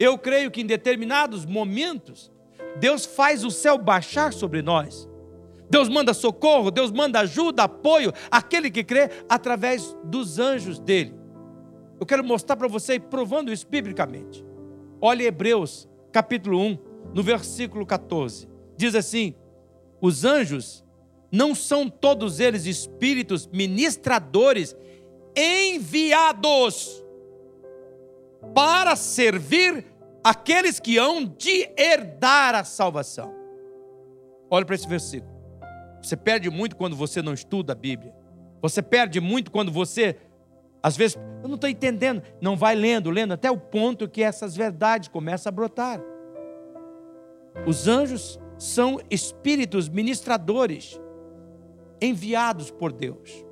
[0.00, 2.32] Eu creio que em determinados momentos,
[2.78, 5.06] Deus faz o céu baixar sobre nós.
[5.68, 11.14] Deus manda socorro, Deus manda ajuda, apoio, aquele que crê através dos anjos dele.
[12.00, 14.42] Eu quero mostrar para você, provando isso biblicamente.
[15.02, 16.78] Olha Hebreus, capítulo 1,
[17.14, 18.48] no versículo 14.
[18.78, 19.34] Diz assim:
[20.00, 20.82] Os anjos
[21.30, 24.74] não são todos eles espíritos ministradores
[25.36, 27.04] enviados
[28.54, 29.89] para servir
[30.22, 33.34] aqueles que hão de herdar a salvação.
[34.50, 35.32] Olha para esse versículo.
[36.02, 38.14] Você perde muito quando você não estuda a Bíblia.
[38.60, 40.16] Você perde muito quando você,
[40.82, 44.56] às vezes, eu não estou entendendo, não vai lendo, lendo, até o ponto que essas
[44.56, 46.00] verdades começam a brotar.
[47.66, 51.00] Os anjos são espíritos ministradores
[52.00, 53.44] enviados por Deus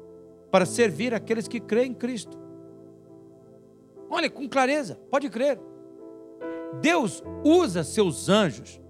[0.50, 2.38] para servir aqueles que creem em Cristo.
[4.10, 5.58] Olha, com clareza, pode crer.
[6.80, 8.80] Deus usa seus anjos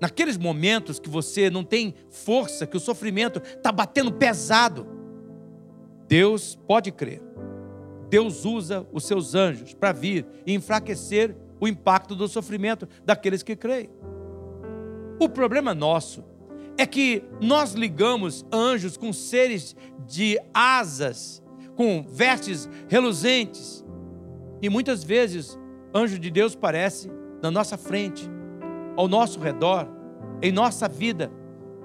[0.00, 4.86] naqueles momentos que você não tem força, que o sofrimento está batendo pesado.
[6.06, 7.20] Deus pode crer.
[8.08, 13.54] Deus usa os seus anjos para vir e enfraquecer o impacto do sofrimento daqueles que
[13.54, 13.90] creem.
[15.20, 16.24] O problema nosso
[16.78, 19.74] é que nós ligamos anjos com seres
[20.06, 21.42] de asas,
[21.74, 23.84] com vestes reluzentes.
[24.62, 25.58] E muitas vezes,
[25.94, 27.10] anjo de Deus parece
[27.42, 28.28] na nossa frente,
[28.96, 29.88] ao nosso redor,
[30.42, 31.30] em nossa vida,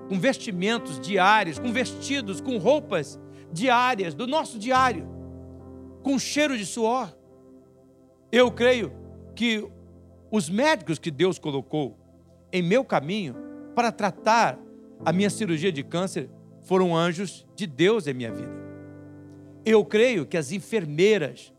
[0.09, 3.19] com vestimentos diários, com vestidos, com roupas
[3.51, 5.07] diárias, do nosso diário,
[6.01, 7.15] com cheiro de suor.
[8.31, 8.91] Eu creio
[9.35, 9.67] que
[10.31, 11.97] os médicos que Deus colocou
[12.51, 13.35] em meu caminho
[13.75, 14.59] para tratar
[15.05, 16.29] a minha cirurgia de câncer
[16.63, 18.51] foram anjos de Deus em minha vida.
[19.65, 21.53] Eu creio que as enfermeiras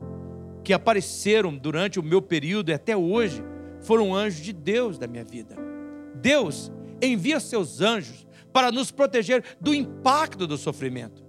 [0.64, 3.44] que apareceram durante o meu período e até hoje
[3.80, 5.56] foram anjos de Deus da minha vida.
[6.14, 11.22] Deus envia seus anjos para nos proteger do impacto do sofrimento.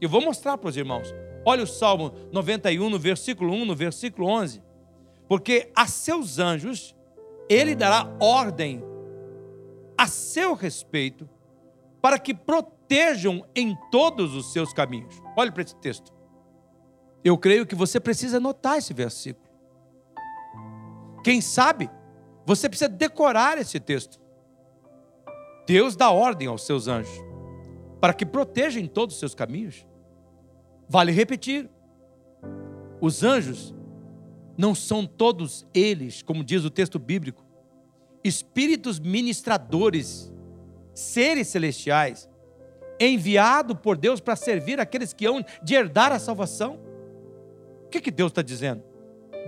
[0.00, 1.12] Eu vou mostrar para os irmãos.
[1.44, 4.62] Olha o Salmo 91, no versículo 1, no versículo 11.
[5.26, 6.94] Porque a seus anjos
[7.48, 8.82] ele dará ordem
[9.96, 11.28] a seu respeito
[12.00, 15.20] para que protejam em todos os seus caminhos.
[15.36, 16.12] Olhe para esse texto.
[17.24, 19.48] Eu creio que você precisa anotar esse versículo.
[21.24, 21.90] Quem sabe,
[22.46, 24.20] você precisa decorar esse texto.
[25.66, 27.28] Deus dá ordem aos seus anjos
[28.00, 29.86] para que protejam todos os seus caminhos.
[30.88, 31.68] Vale repetir:
[33.00, 33.74] os anjos
[34.56, 37.44] não são todos eles, como diz o texto bíblico,
[38.24, 40.32] espíritos ministradores,
[40.94, 42.28] seres celestiais,
[42.98, 46.80] enviados por Deus para servir aqueles que hão de herdar a salvação.
[47.88, 48.84] O que, que Deus está dizendo?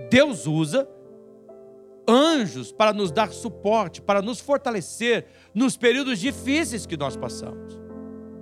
[0.09, 0.89] Deus usa
[2.09, 7.79] anjos para nos dar suporte, para nos fortalecer nos períodos difíceis que nós passamos.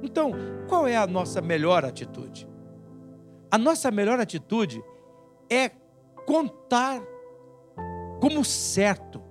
[0.01, 0.31] Então,
[0.69, 2.47] qual é a nossa melhor atitude?
[3.51, 4.81] A nossa melhor atitude
[5.49, 5.69] é
[6.25, 7.01] contar
[8.21, 9.21] como certo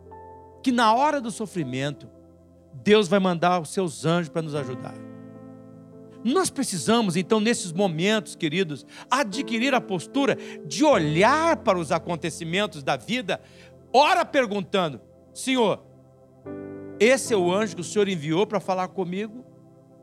[0.63, 2.11] que na hora do sofrimento,
[2.75, 5.08] Deus vai mandar os seus anjos para nos ajudar.
[6.25, 12.97] Nós precisamos, então, nesses momentos, queridos, adquirir a postura de olhar para os acontecimentos da
[12.97, 13.41] vida,
[13.93, 15.01] ora perguntando:
[15.33, 15.83] Senhor,
[16.99, 19.45] esse é o anjo que o Senhor enviou para falar comigo?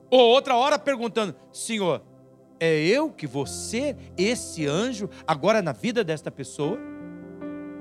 [0.10, 2.02] Ou outra hora perguntando: Senhor,
[2.60, 6.80] é eu que vou ser esse anjo agora na vida desta pessoa?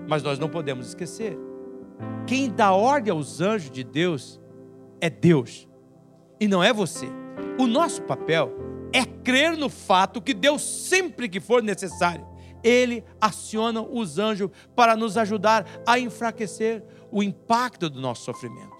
[0.08, 1.38] Mas nós não podemos esquecer:
[2.26, 4.40] quem dá ordem aos anjos de Deus
[5.00, 5.68] é Deus,
[6.40, 7.06] e não é você.
[7.56, 8.52] O nosso papel
[8.92, 12.26] é crer no fato que Deus, sempre que for necessário,
[12.64, 16.82] Ele aciona os anjos para nos ajudar a enfraquecer
[17.12, 18.74] o impacto do nosso sofrimento.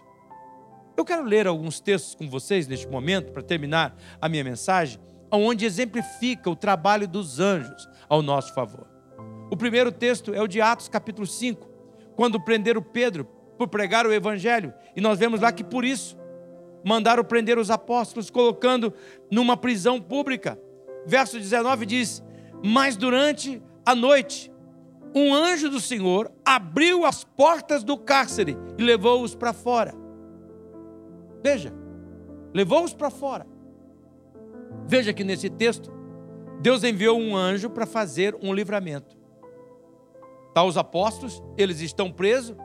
[0.97, 5.01] Eu quero ler alguns textos com vocês neste momento, para terminar a minha mensagem,
[5.31, 8.89] onde exemplifica o trabalho dos anjos ao nosso favor.
[9.51, 11.69] O primeiro texto é o de Atos, capítulo 5,
[12.17, 13.25] quando prenderam Pedro
[13.57, 16.17] por pregar o evangelho, e nós vemos lá que por isso
[16.85, 18.93] mandaram prender os apóstolos, colocando
[19.31, 20.59] numa prisão pública.
[21.07, 22.23] Verso 19 diz:
[22.63, 24.53] Mas durante a noite,
[25.15, 29.95] um anjo do Senhor abriu as portas do cárcere e levou-os para fora.
[31.43, 31.73] Veja,
[32.53, 33.47] levou-os para fora.
[34.87, 35.93] Veja que nesse texto,
[36.61, 39.17] Deus enviou um anjo para fazer um livramento.
[40.53, 42.57] Tá os apóstolos, eles estão presos,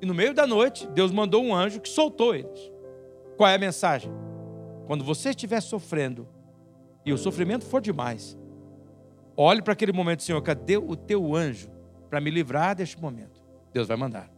[0.00, 2.73] e no meio da noite, Deus mandou um anjo que soltou eles.
[3.36, 4.12] Qual é a mensagem?
[4.86, 6.28] Quando você estiver sofrendo
[7.04, 8.36] e o sofrimento for demais,
[9.36, 11.70] olhe para aquele momento, Senhor, cadê o teu anjo
[12.08, 13.42] para me livrar deste momento?
[13.72, 14.30] Deus vai mandar.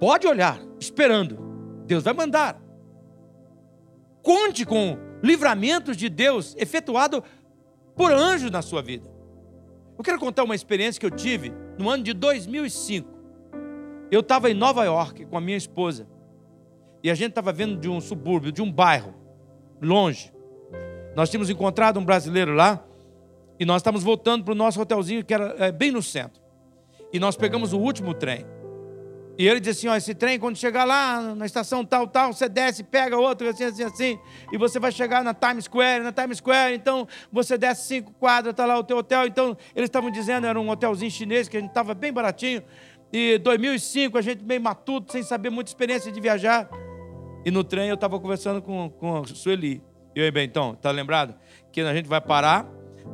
[0.00, 1.38] Pode olhar, esperando.
[1.86, 2.60] Deus vai mandar.
[4.22, 7.22] Conte com livramentos de Deus efetuado
[7.94, 9.10] por anjos na sua vida.
[9.98, 13.08] Eu quero contar uma experiência que eu tive no ano de 2005.
[14.10, 16.08] Eu estava em Nova York com a minha esposa.
[17.02, 19.14] E a gente estava vendo de um subúrbio, de um bairro,
[19.80, 20.32] longe.
[21.16, 22.84] Nós tínhamos encontrado um brasileiro lá.
[23.58, 26.40] E nós estávamos voltando para o nosso hotelzinho, que era é, bem no centro.
[27.12, 28.46] E nós pegamos o último trem.
[29.38, 32.48] E ele disse assim: ó, esse trem, quando chegar lá na estação tal, tal, você
[32.48, 34.18] desce, pega outro, assim, assim, assim,
[34.52, 38.52] e você vai chegar na Times Square, na Times Square, então você desce cinco quadras,
[38.52, 39.26] está lá o teu hotel.
[39.26, 42.62] Então, eles estavam dizendo, era um hotelzinho chinês, que a gente estava bem baratinho.
[43.12, 46.68] E 2005, a gente bem matuto, sem saber muita experiência de viajar.
[47.44, 49.82] E no trem eu estava conversando com, com a Sueli.
[50.14, 51.34] E aí, bem, então, tá lembrado?
[51.72, 52.68] Que a gente vai parar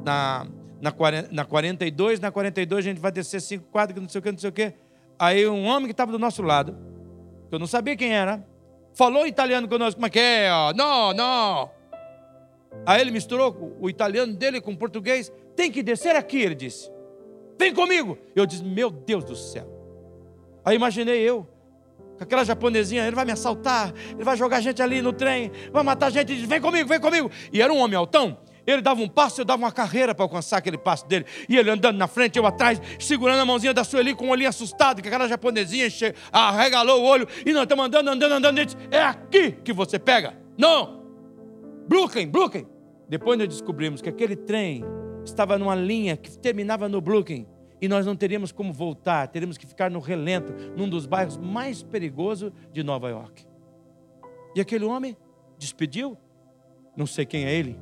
[0.05, 0.47] na,
[0.81, 0.93] na,
[1.31, 4.39] na 42, na 42 a gente vai descer cinco quadras, não sei o que, não
[4.39, 4.75] sei o que.
[5.19, 6.77] Aí um homem que estava do nosso lado,
[7.49, 8.45] que eu não sabia quem era,
[8.95, 10.49] falou italiano conosco, como é que é?
[10.75, 11.71] Não, não.
[12.85, 15.33] Aí ele misturou o italiano dele com o português.
[15.57, 16.91] Tem que descer aqui, ele disse.
[17.59, 18.19] Vem comigo.
[18.37, 19.67] Eu disse, meu Deus do céu.
[20.65, 21.49] Aí imaginei eu,
[22.25, 26.11] aquela japonesinha, ele vai me assaltar, ele vai jogar gente ali no trem, vai matar
[26.11, 27.31] gente, ele disse, vem comigo, vem comigo.
[27.53, 30.59] E era um homem altão, ele dava um passo, eu dava uma carreira para alcançar
[30.59, 31.25] aquele passo dele.
[31.49, 34.51] E ele andando na frente, eu atrás, segurando a mãozinha da Sueli com um olhinho
[34.51, 35.89] assustado, que aquela japonesinha
[36.31, 37.27] arregalou o olho.
[37.47, 38.65] E nós estamos andando, andando, andando.
[38.65, 40.37] Disse, é aqui que você pega.
[40.59, 41.03] Não!
[41.89, 42.67] Brooklyn, Brooklyn.
[43.09, 44.85] Depois nós descobrimos que aquele trem
[45.25, 47.47] estava numa linha que terminava no Brooklyn.
[47.81, 51.83] E nós não teríamos como voltar, teríamos que ficar no relento, num dos bairros mais
[51.83, 53.47] perigosos de Nova York.
[54.55, 55.17] E aquele homem
[55.57, 56.17] despediu,
[56.97, 57.79] não sei quem é ele,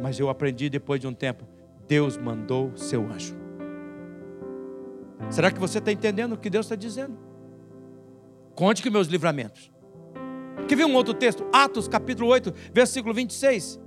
[0.00, 1.44] mas eu aprendi depois de um tempo:
[1.88, 3.36] Deus mandou seu anjo.
[5.30, 7.18] Será que você está entendendo o que Deus está dizendo?
[8.54, 9.70] Conte que meus livramentos.
[10.68, 11.46] Quer ver um outro texto?
[11.52, 13.80] Atos capítulo 8, versículo 26.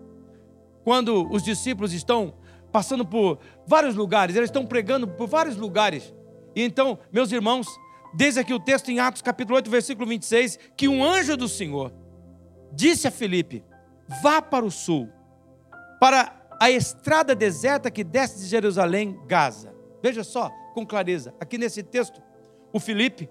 [0.83, 2.33] Quando os discípulos estão
[2.71, 6.13] passando por vários lugares, eles estão pregando por vários lugares.
[6.55, 7.67] E então, meus irmãos,
[8.13, 11.93] desde aqui o texto em Atos capítulo 8, versículo 26, que um anjo do Senhor
[12.71, 13.63] disse a Felipe:
[14.21, 15.09] vá para o sul,
[15.99, 19.73] para a estrada deserta que desce de Jerusalém, Gaza.
[20.01, 22.21] Veja só, com clareza, aqui nesse texto,
[22.71, 23.29] o Felipe,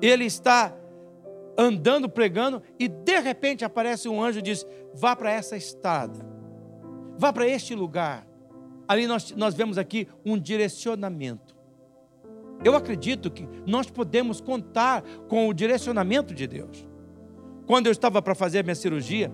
[0.00, 0.74] ele está
[1.58, 6.26] andando, pregando, e de repente aparece um anjo e diz: vá para essa estrada,
[7.18, 8.26] vá para este lugar.
[8.88, 11.56] Ali nós, nós vemos aqui um direcionamento.
[12.64, 16.86] Eu acredito que nós podemos contar com o direcionamento de Deus.
[17.66, 19.30] Quando eu estava para fazer a minha cirurgia,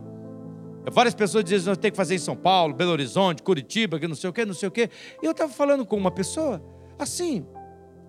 [0.91, 4.09] várias pessoas diziam que nós temos que fazer em São Paulo, Belo Horizonte, Curitiba, que
[4.09, 4.89] não sei o que, não sei o que.
[5.23, 6.63] E eu estava falando com uma pessoa,
[6.99, 7.47] assim,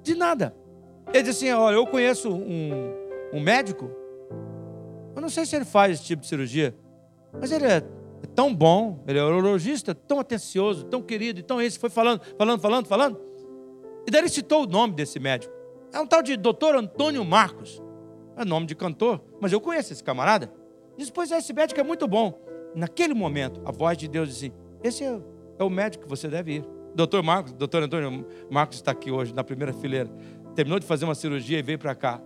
[0.02, 0.56] de nada.
[1.14, 2.72] Ele disse assim: Olha, eu conheço um,
[3.34, 3.92] um médico,
[5.16, 6.76] eu não sei se ele faz esse tipo de cirurgia,
[7.40, 7.84] mas ele é,
[8.24, 12.62] é tão bom, ele é urologista, tão atencioso, tão querido, então esse foi falando, falando,
[12.62, 13.20] falando, falando.
[14.08, 15.54] E daí ele citou o nome desse médico.
[15.92, 17.84] É um tal de doutor Antônio Marcos.
[18.38, 20.52] É nome de cantor, mas eu conheço esse camarada.
[20.98, 22.42] Diz, pois é, esse médico é muito bom.
[22.74, 25.22] Naquele momento, a voz de Deus disse: Esse é,
[25.60, 26.66] é o médico que você deve ir.
[26.96, 30.10] Doutor Marcos, doutor Antônio Marcos está aqui hoje, na primeira fileira.
[30.56, 32.22] Terminou de fazer uma cirurgia e veio para cá.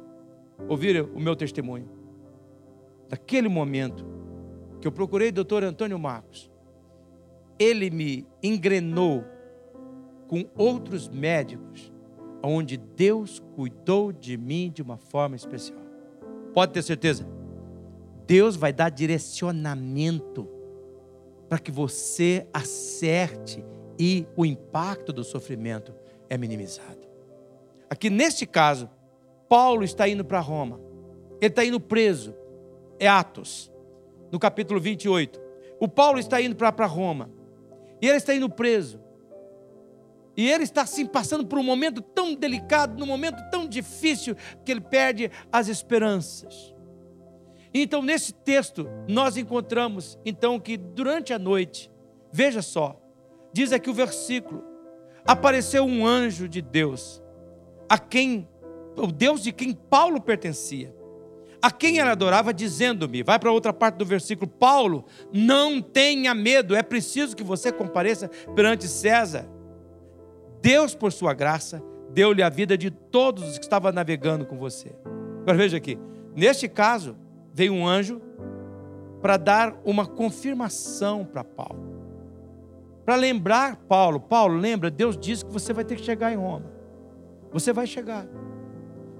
[0.69, 1.89] Ouvir o meu testemunho.
[3.09, 4.16] Naquele momento
[4.79, 6.51] que eu procurei o doutor Antônio Marcos,
[7.59, 9.23] ele me engrenou
[10.27, 11.91] com outros médicos,
[12.43, 15.79] onde Deus cuidou de mim de uma forma especial.
[16.53, 17.27] Pode ter certeza,
[18.25, 20.47] Deus vai dar direcionamento
[21.47, 23.63] para que você acerte
[23.97, 25.93] e o impacto do sofrimento
[26.29, 27.07] é minimizado.
[27.89, 28.89] Aqui neste caso,
[29.47, 30.79] Paulo está indo para Roma,
[31.39, 32.35] ele está indo preso,
[32.99, 33.71] é Atos,
[34.31, 35.39] no capítulo 28.
[35.79, 37.29] O Paulo está indo para Roma,
[38.01, 38.99] e ele está indo preso.
[40.35, 44.71] E ele está assim passando por um momento tão delicado, num momento tão difícil, que
[44.71, 46.75] ele perde as esperanças.
[47.73, 51.91] Então, nesse texto, nós encontramos então que durante a noite,
[52.31, 53.01] veja só,
[53.51, 54.63] diz aqui o versículo:
[55.25, 57.21] apareceu um anjo de Deus,
[57.89, 58.47] a quem
[58.95, 60.95] o Deus de quem Paulo pertencia,
[61.67, 65.03] a quem ele adorava, dizendo-me, vai para outra parte do versículo, Paulo,
[65.33, 69.45] não tenha medo, é preciso que você compareça perante César.
[70.61, 74.95] Deus, por sua graça, deu-lhe a vida de todos os que estavam navegando com você.
[75.41, 75.99] Agora veja aqui,
[76.33, 77.17] neste caso,
[77.53, 78.21] veio um anjo
[79.21, 81.85] para dar uma confirmação para Paulo.
[83.03, 86.71] Para lembrar Paulo, Paulo, lembra, Deus disse que você vai ter que chegar em Roma.
[87.51, 88.25] Você vai chegar.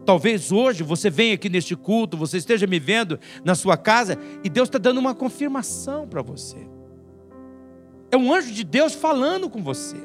[0.08, 4.50] Talvez hoje você venha aqui neste culto, você esteja me vendo na sua casa e
[4.50, 6.66] Deus está dando uma confirmação para você.
[8.10, 9.98] É um anjo de Deus falando com você.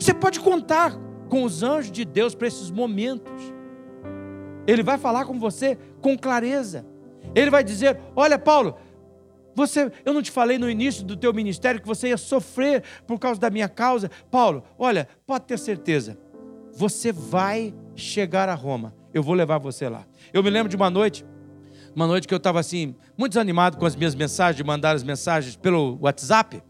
[0.00, 3.52] Você pode contar com os anjos de Deus para esses momentos.
[4.66, 6.86] Ele vai falar com você com clareza.
[7.34, 8.74] Ele vai dizer: Olha, Paulo,
[9.54, 13.18] você, eu não te falei no início do teu ministério que você ia sofrer por
[13.18, 14.10] causa da minha causa.
[14.30, 16.18] Paulo, olha, pode ter certeza,
[16.72, 18.94] você vai chegar a Roma.
[19.12, 20.06] Eu vou levar você lá.
[20.32, 21.24] Eu me lembro de uma noite,
[21.94, 25.02] uma noite que eu estava assim, muito desanimado com as minhas mensagens, de mandar as
[25.02, 26.62] mensagens pelo WhatsApp.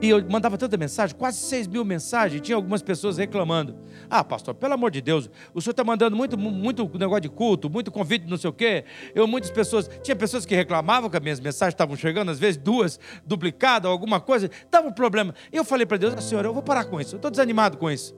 [0.00, 3.76] E eu mandava tanta mensagem, quase 6 mil mensagens, tinha algumas pessoas reclamando.
[4.08, 7.68] Ah, pastor, pelo amor de Deus, o senhor está mandando muito, muito negócio de culto,
[7.68, 8.84] muito convite, não sei o quê.
[9.14, 12.56] Eu, muitas pessoas, tinha pessoas que reclamavam que as minhas mensagens estavam chegando, às vezes
[12.56, 15.34] duas duplicadas, alguma coisa, dava um problema.
[15.52, 17.76] E eu falei para Deus, ah, Senhor, eu vou parar com isso, eu estou desanimado
[17.76, 18.14] com isso.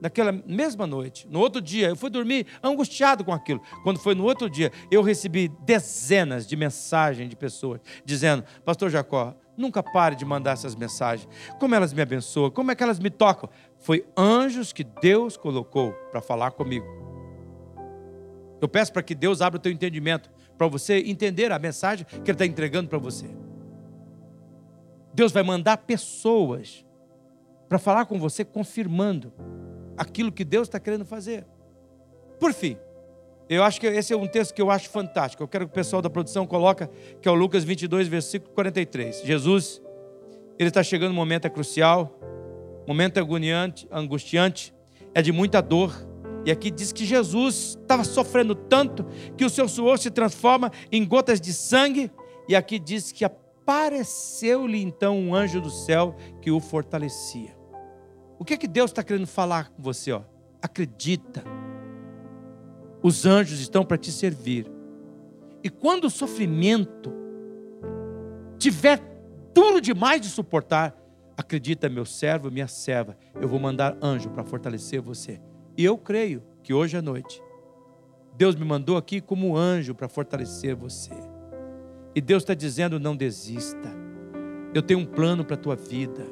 [0.00, 3.60] Naquela mesma noite, no outro dia, eu fui dormir angustiado com aquilo.
[3.82, 9.34] Quando foi no outro dia, eu recebi dezenas de mensagens de pessoas dizendo: Pastor Jacó,
[9.56, 11.26] Nunca pare de mandar essas mensagens.
[11.58, 13.48] Como elas me abençoam, como é que elas me tocam.
[13.78, 16.86] Foi anjos que Deus colocou para falar comigo.
[18.60, 22.30] Eu peço para que Deus abra o teu entendimento, para você entender a mensagem que
[22.30, 23.26] Ele está entregando para você.
[25.14, 26.84] Deus vai mandar pessoas
[27.68, 29.32] para falar com você, confirmando
[29.96, 31.46] aquilo que Deus está querendo fazer.
[32.38, 32.76] Por fim,
[33.48, 35.42] eu acho que esse é um texto que eu acho fantástico.
[35.42, 36.88] Eu quero que o pessoal da produção coloque,
[37.20, 39.22] que é o Lucas 22, versículo 43.
[39.22, 39.80] Jesus,
[40.58, 42.18] ele está chegando um momento é crucial,
[42.86, 44.74] momento agoniante, angustiante,
[45.14, 45.94] é de muita dor.
[46.44, 49.04] E aqui diz que Jesus estava sofrendo tanto
[49.36, 52.10] que o seu suor se transforma em gotas de sangue.
[52.48, 57.55] E aqui diz que apareceu-lhe então um anjo do céu que o fortalecia.
[58.38, 60.12] O que é que Deus está querendo falar com você?
[60.12, 60.22] Ó?
[60.62, 61.44] Acredita
[63.06, 64.68] os anjos estão para te servir.
[65.62, 67.12] E quando o sofrimento
[68.58, 69.00] tiver
[69.54, 70.92] duro demais de suportar,
[71.36, 75.40] acredita, meu servo, minha serva, eu vou mandar anjo para fortalecer você.
[75.76, 77.40] E eu creio que hoje à noite,
[78.36, 81.14] Deus me mandou aqui como anjo para fortalecer você.
[82.12, 83.94] E Deus está dizendo: não desista.
[84.74, 86.26] Eu tenho um plano para a tua vida.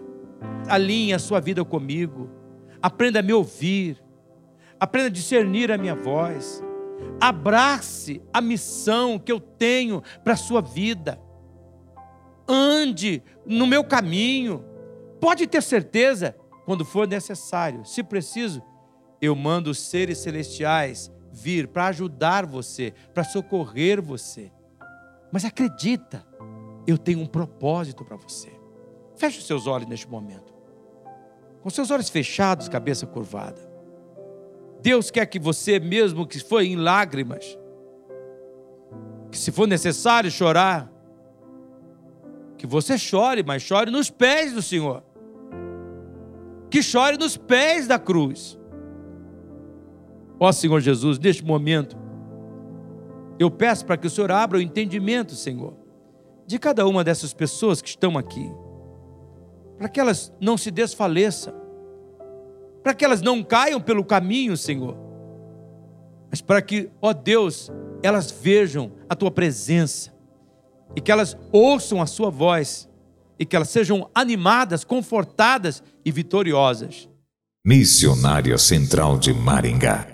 [0.69, 2.31] Alinhe a sua vida comigo.
[2.81, 4.03] Aprenda a me ouvir.
[4.79, 6.63] Aprenda a discernir a minha voz.
[7.21, 11.21] Abrace a missão que eu tenho para a sua vida.
[12.49, 14.65] Ande no meu caminho.
[15.21, 18.63] Pode ter certeza, quando for necessário, se preciso,
[19.21, 24.53] eu mando os seres celestiais vir para ajudar você, para socorrer você.
[25.33, 26.25] Mas acredita,
[26.87, 28.53] eu tenho um propósito para você.
[29.17, 30.53] Feche os seus olhos neste momento.
[31.63, 33.61] Com seus olhos fechados, cabeça curvada.
[34.81, 37.59] Deus quer que você, mesmo que foi em lágrimas,
[39.31, 40.93] que se for necessário chorar,
[42.59, 45.03] que você chore, mas chore nos pés do Senhor.
[46.71, 48.59] Que chore nos pés da cruz.
[50.39, 51.97] Ó Senhor Jesus, neste momento,
[53.39, 55.75] eu peço para que o Senhor abra o entendimento, Senhor,
[56.47, 58.53] de cada uma dessas pessoas que estão aqui,
[59.79, 61.55] para que elas não se desfaleçam,
[62.83, 64.97] para que elas não caiam pelo caminho, Senhor,
[66.35, 67.71] mas para que, ó Deus,
[68.03, 70.13] elas vejam a tua presença.
[70.97, 72.89] E que elas ouçam a sua voz.
[73.39, 77.09] E que elas sejam animadas, confortadas e vitoriosas.
[77.65, 80.14] Missionária Central de Maringá